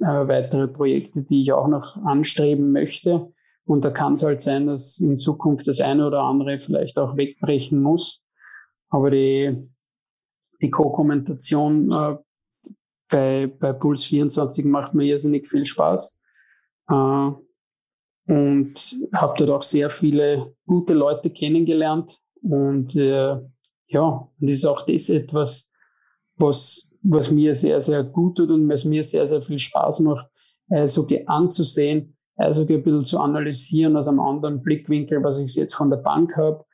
[0.00, 3.32] äh, weitere Projekte, die ich auch noch anstreben möchte.
[3.66, 7.16] Und da kann es halt sein, dass in Zukunft das eine oder andere vielleicht auch
[7.16, 8.24] wegbrechen muss.
[8.88, 9.56] Aber die,
[10.60, 12.16] die Co-Kommentation äh,
[13.08, 16.18] bei, bei Puls 24 macht mir irrsinnig viel Spaß.
[16.88, 17.30] Äh,
[18.26, 18.74] und
[19.12, 22.18] habe dort auch sehr viele gute Leute kennengelernt.
[22.42, 23.36] Und äh,
[23.86, 25.72] ja, und das ist auch das etwas,
[26.36, 30.26] was was mir sehr, sehr gut tut und was mir sehr, sehr viel Spaß macht,
[30.70, 35.90] Eishockey anzusehen, Eishockey ein bisschen zu analysieren aus einem anderen Blickwinkel, was ich jetzt von
[35.90, 36.64] der Bank habe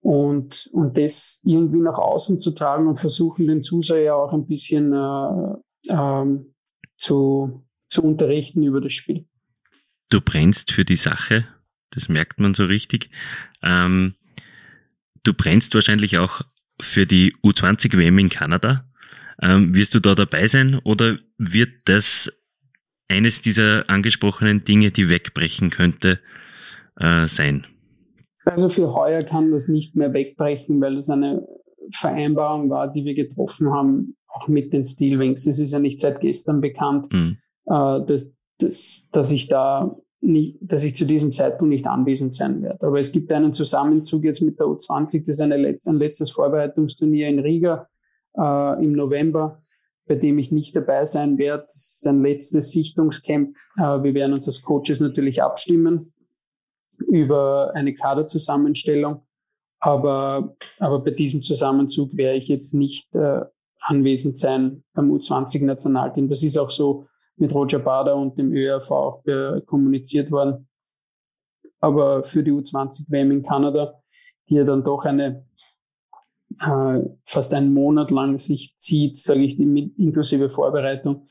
[0.00, 4.92] und, und das irgendwie nach außen zu tragen und versuchen, den Zuseher auch ein bisschen
[4.94, 6.54] äh, ähm,
[6.96, 9.26] zu, zu unterrichten über das Spiel.
[10.08, 11.46] Du brennst für die Sache,
[11.90, 13.10] das merkt man so richtig.
[13.62, 14.14] Ähm,
[15.24, 16.40] du brennst wahrscheinlich auch
[16.80, 18.84] für die U20-WM in Kanada.
[19.42, 22.30] Ähm, wirst du da dabei sein oder wird das
[23.08, 26.20] eines dieser angesprochenen Dinge, die wegbrechen könnte,
[26.98, 27.66] äh, sein?
[28.44, 31.46] Also für heuer kann das nicht mehr wegbrechen, weil es eine
[31.92, 35.46] Vereinbarung war, die wir getroffen haben, auch mit den Steelwings.
[35.46, 37.38] Es ist ja nicht seit gestern bekannt, mhm.
[37.66, 42.62] äh, dass, dass, dass ich da nicht, dass ich zu diesem Zeitpunkt nicht anwesend sein
[42.62, 42.86] werde.
[42.86, 46.30] Aber es gibt einen Zusammenzug jetzt mit der U20, das ist eine Letz-, ein letztes
[46.30, 47.88] Vorbereitungsturnier in Riga
[48.36, 49.62] äh, im November,
[50.06, 51.64] bei dem ich nicht dabei sein werde.
[51.64, 53.54] Das ist ein letztes Sichtungscamp.
[53.76, 56.12] Äh, wir werden uns als Coaches natürlich abstimmen
[57.06, 59.22] über eine Kaderzusammenstellung.
[59.80, 63.42] Aber, aber bei diesem Zusammenzug werde ich jetzt nicht äh,
[63.80, 66.28] anwesend sein beim U20-Nationalteam.
[66.28, 67.06] Das ist auch so
[67.36, 70.68] mit Roger Bader und dem ÖRV auch äh, kommuniziert worden.
[71.80, 74.00] Aber für die U20-WM in Kanada,
[74.48, 75.44] die ja dann doch eine
[76.60, 81.26] äh, fast einen Monat lang sich zieht, sage ich, inklusive Vorbereitung.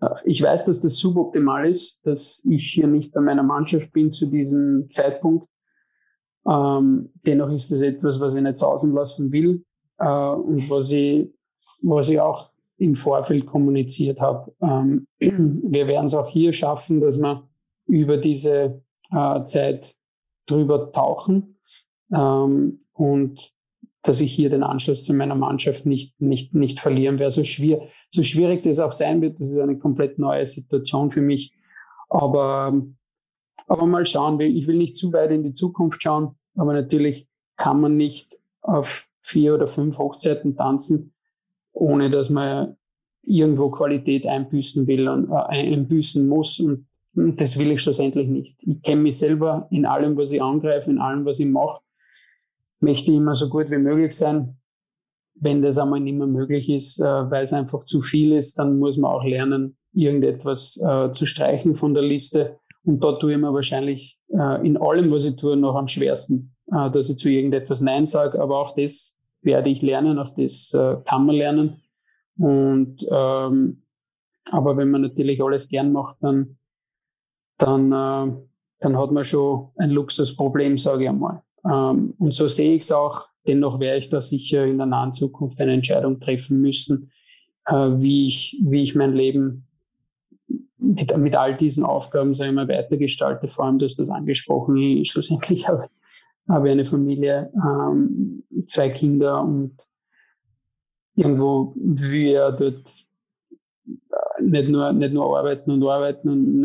[0.00, 4.10] Äh, ich weiß, dass das suboptimal ist, dass ich hier nicht bei meiner Mannschaft bin
[4.10, 5.48] zu diesem Zeitpunkt.
[6.46, 9.64] Ähm, dennoch ist das etwas, was ich nicht sausen lassen will
[9.98, 11.30] äh, und was ich,
[11.82, 14.54] was ich auch im Vorfeld kommuniziert habe.
[14.62, 17.48] Ähm, wir werden es auch hier schaffen, dass wir
[17.86, 19.94] über diese äh, Zeit
[20.46, 21.58] drüber tauchen
[22.12, 23.52] ähm, und
[24.02, 27.32] dass ich hier den Anschluss zu meiner Mannschaft nicht, nicht, nicht verlieren werde.
[27.32, 31.20] So, schwer, so schwierig das auch sein wird, das ist eine komplett neue Situation für
[31.20, 31.52] mich.
[32.08, 32.80] Aber,
[33.66, 37.80] aber mal schauen, ich will nicht zu weit in die Zukunft schauen, aber natürlich kann
[37.80, 41.12] man nicht auf vier oder fünf Hochzeiten tanzen,
[41.78, 42.76] ohne dass man
[43.22, 46.60] irgendwo Qualität einbüßen will und äh, einbüßen muss.
[46.60, 48.62] Und das will ich schlussendlich nicht.
[48.62, 51.80] Ich kenne mich selber in allem, was ich angreife, in allem, was ich mache
[52.80, 54.56] möchte immer so gut wie möglich sein.
[55.34, 58.78] Wenn das einmal nicht mehr möglich ist, äh, weil es einfach zu viel ist, dann
[58.78, 62.58] muss man auch lernen, irgendetwas äh, zu streichen von der Liste.
[62.84, 66.54] Und dort tue ich mir wahrscheinlich äh, in allem, was ich tue, noch am schwersten,
[66.72, 68.40] äh, dass ich zu irgendetwas Nein sage.
[68.40, 69.17] Aber auch das
[69.48, 71.82] werde ich lernen, auch das äh, kann man lernen.
[72.38, 73.82] Und ähm,
[74.50, 76.58] aber wenn man natürlich alles gern macht, dann,
[77.58, 78.36] dann, äh,
[78.80, 81.42] dann hat man schon ein Luxusproblem, sage ich einmal.
[81.64, 83.26] Ähm, und so sehe ich es auch.
[83.46, 87.10] Dennoch werde ich da sicher in der nahen Zukunft eine Entscheidung treffen müssen,
[87.66, 89.66] äh, wie, ich, wie ich mein Leben
[90.78, 93.48] mit, mit all diesen Aufgaben sage ich mal, weitergestalte.
[93.48, 95.88] Vor allem, du hast das angesprochen, ich schlussendlich habe,
[96.48, 99.74] habe eine Familie, ähm, zwei Kinder und
[101.14, 103.04] irgendwo wir dort
[103.88, 106.60] äh, nicht nur, nicht nur arbeiten und arbeiten und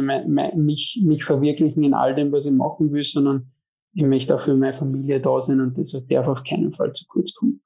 [0.56, 3.52] mich, mich verwirklichen in all dem, was ich machen will, sondern
[3.94, 7.06] ich möchte auch für meine Familie da sein und das darf auf keinen Fall zu
[7.08, 7.63] kurz kommen.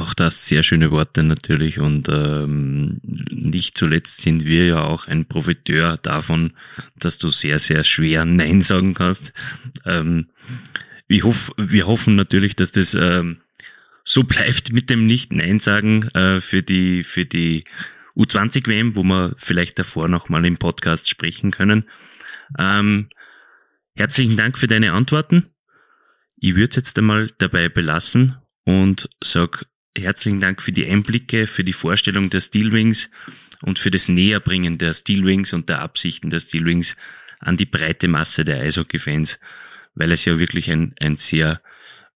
[0.00, 5.26] Auch das sehr schöne Worte natürlich und ähm, nicht zuletzt sind wir ja auch ein
[5.26, 6.54] Profiteur davon,
[6.98, 9.34] dass du sehr, sehr schwer Nein sagen kannst.
[9.84, 10.30] Ähm,
[11.06, 13.42] ich hoff, wir hoffen natürlich, dass das ähm,
[14.02, 17.64] so bleibt mit dem Nicht-Nein sagen äh, für die, für die
[18.16, 21.84] U20-WM, wo wir vielleicht davor nochmal im Podcast sprechen können.
[22.58, 23.10] Ähm,
[23.94, 25.50] herzlichen Dank für deine Antworten.
[26.36, 29.66] Ich würde es jetzt einmal dabei belassen und sag
[29.96, 33.10] herzlichen Dank für die Einblicke, für die Vorstellung der Steelwings
[33.62, 36.96] und für das Näherbringen der Steelwings und der Absichten der Steelwings
[37.40, 39.38] an die breite Masse der Eishockey-Fans,
[39.94, 41.60] weil es ja wirklich ein, ein sehr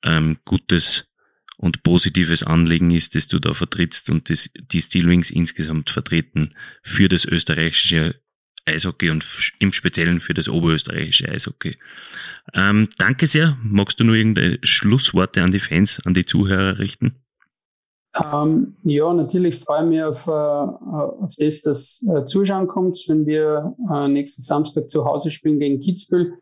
[0.02, 1.10] ähm, gutes
[1.56, 7.08] und positives Anliegen ist, das du da vertrittst und das die Steelwings insgesamt vertreten für
[7.08, 8.20] das österreichische
[8.66, 9.24] Eishockey und
[9.58, 11.78] im Speziellen für das oberösterreichische Eishockey.
[12.54, 13.58] Ähm, danke sehr.
[13.62, 17.23] Magst du nur irgendeine Schlussworte an die Fans, an die Zuhörer richten?
[18.22, 23.26] Ähm, ja, natürlich freue ich mich auf, äh, auf das, dass äh, Zuschauen kommt, wenn
[23.26, 26.34] wir äh, nächsten Samstag zu Hause spielen gegen Kitzbühel.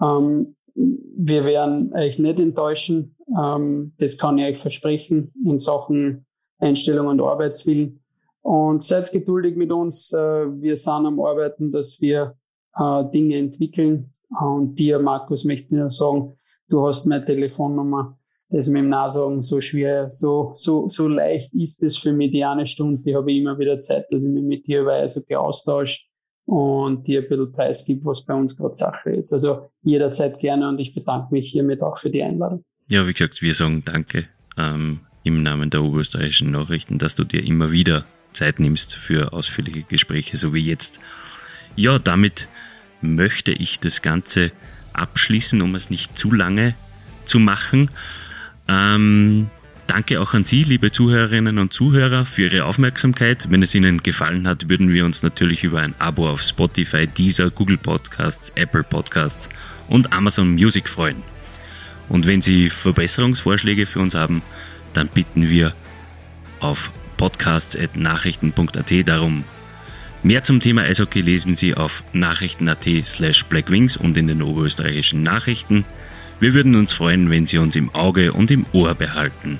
[0.00, 3.16] Ähm, wir werden euch nicht enttäuschen.
[3.38, 6.26] Ähm, das kann ich euch versprechen in Sachen
[6.58, 8.00] Einstellung und Arbeitswillen.
[8.42, 10.12] Und seid geduldig mit uns.
[10.12, 12.36] Äh, wir sind am Arbeiten, dass wir
[12.76, 14.10] äh, Dinge entwickeln.
[14.40, 16.38] Und dir, Markus, möchte ich nur sagen,
[16.70, 18.18] du hast meine Telefonnummer.
[18.48, 22.44] Das mit dem Nachsagen so schwer, so, so, so leicht ist es für mich die
[22.44, 23.02] eine Stunde.
[23.04, 26.04] Ich habe immer wieder Zeit, dass ich mich mit dir über Eishockey austausche
[26.46, 29.32] und dir ein bisschen preisgibt, was bei uns gerade Sache ist.
[29.32, 32.64] Also jederzeit gerne und ich bedanke mich hiermit auch für die Einladung.
[32.88, 37.44] Ja, wie gesagt, wir sagen Danke ähm, im Namen der oberösterreichischen Nachrichten, dass du dir
[37.44, 40.98] immer wieder Zeit nimmst für ausführliche Gespräche, so wie jetzt.
[41.76, 42.48] Ja, damit
[43.00, 44.50] möchte ich das Ganze
[44.92, 46.74] abschließen, um es nicht zu lange
[47.24, 47.90] zu machen.
[48.68, 49.50] Ähm,
[49.86, 53.50] danke auch an Sie, liebe Zuhörerinnen und Zuhörer, für Ihre Aufmerksamkeit.
[53.50, 57.50] Wenn es Ihnen gefallen hat, würden wir uns natürlich über ein Abo auf Spotify, Deezer,
[57.50, 59.48] Google Podcasts, Apple Podcasts
[59.88, 61.22] und Amazon Music freuen.
[62.08, 64.42] Und wenn Sie Verbesserungsvorschläge für uns haben,
[64.92, 65.72] dann bitten wir
[66.60, 69.44] auf podcasts.nachrichten.at darum.
[70.22, 75.86] Mehr zum Thema Eishockey lesen Sie auf nachrichten.at slash blackwings und in den oberösterreichischen Nachrichten.
[76.40, 79.56] Wir würden uns freuen, wenn Sie uns im Auge und im Ohr behalten.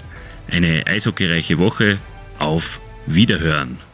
[0.50, 1.98] Eine eishockeyreiche Woche.
[2.38, 3.89] Auf Wiederhören!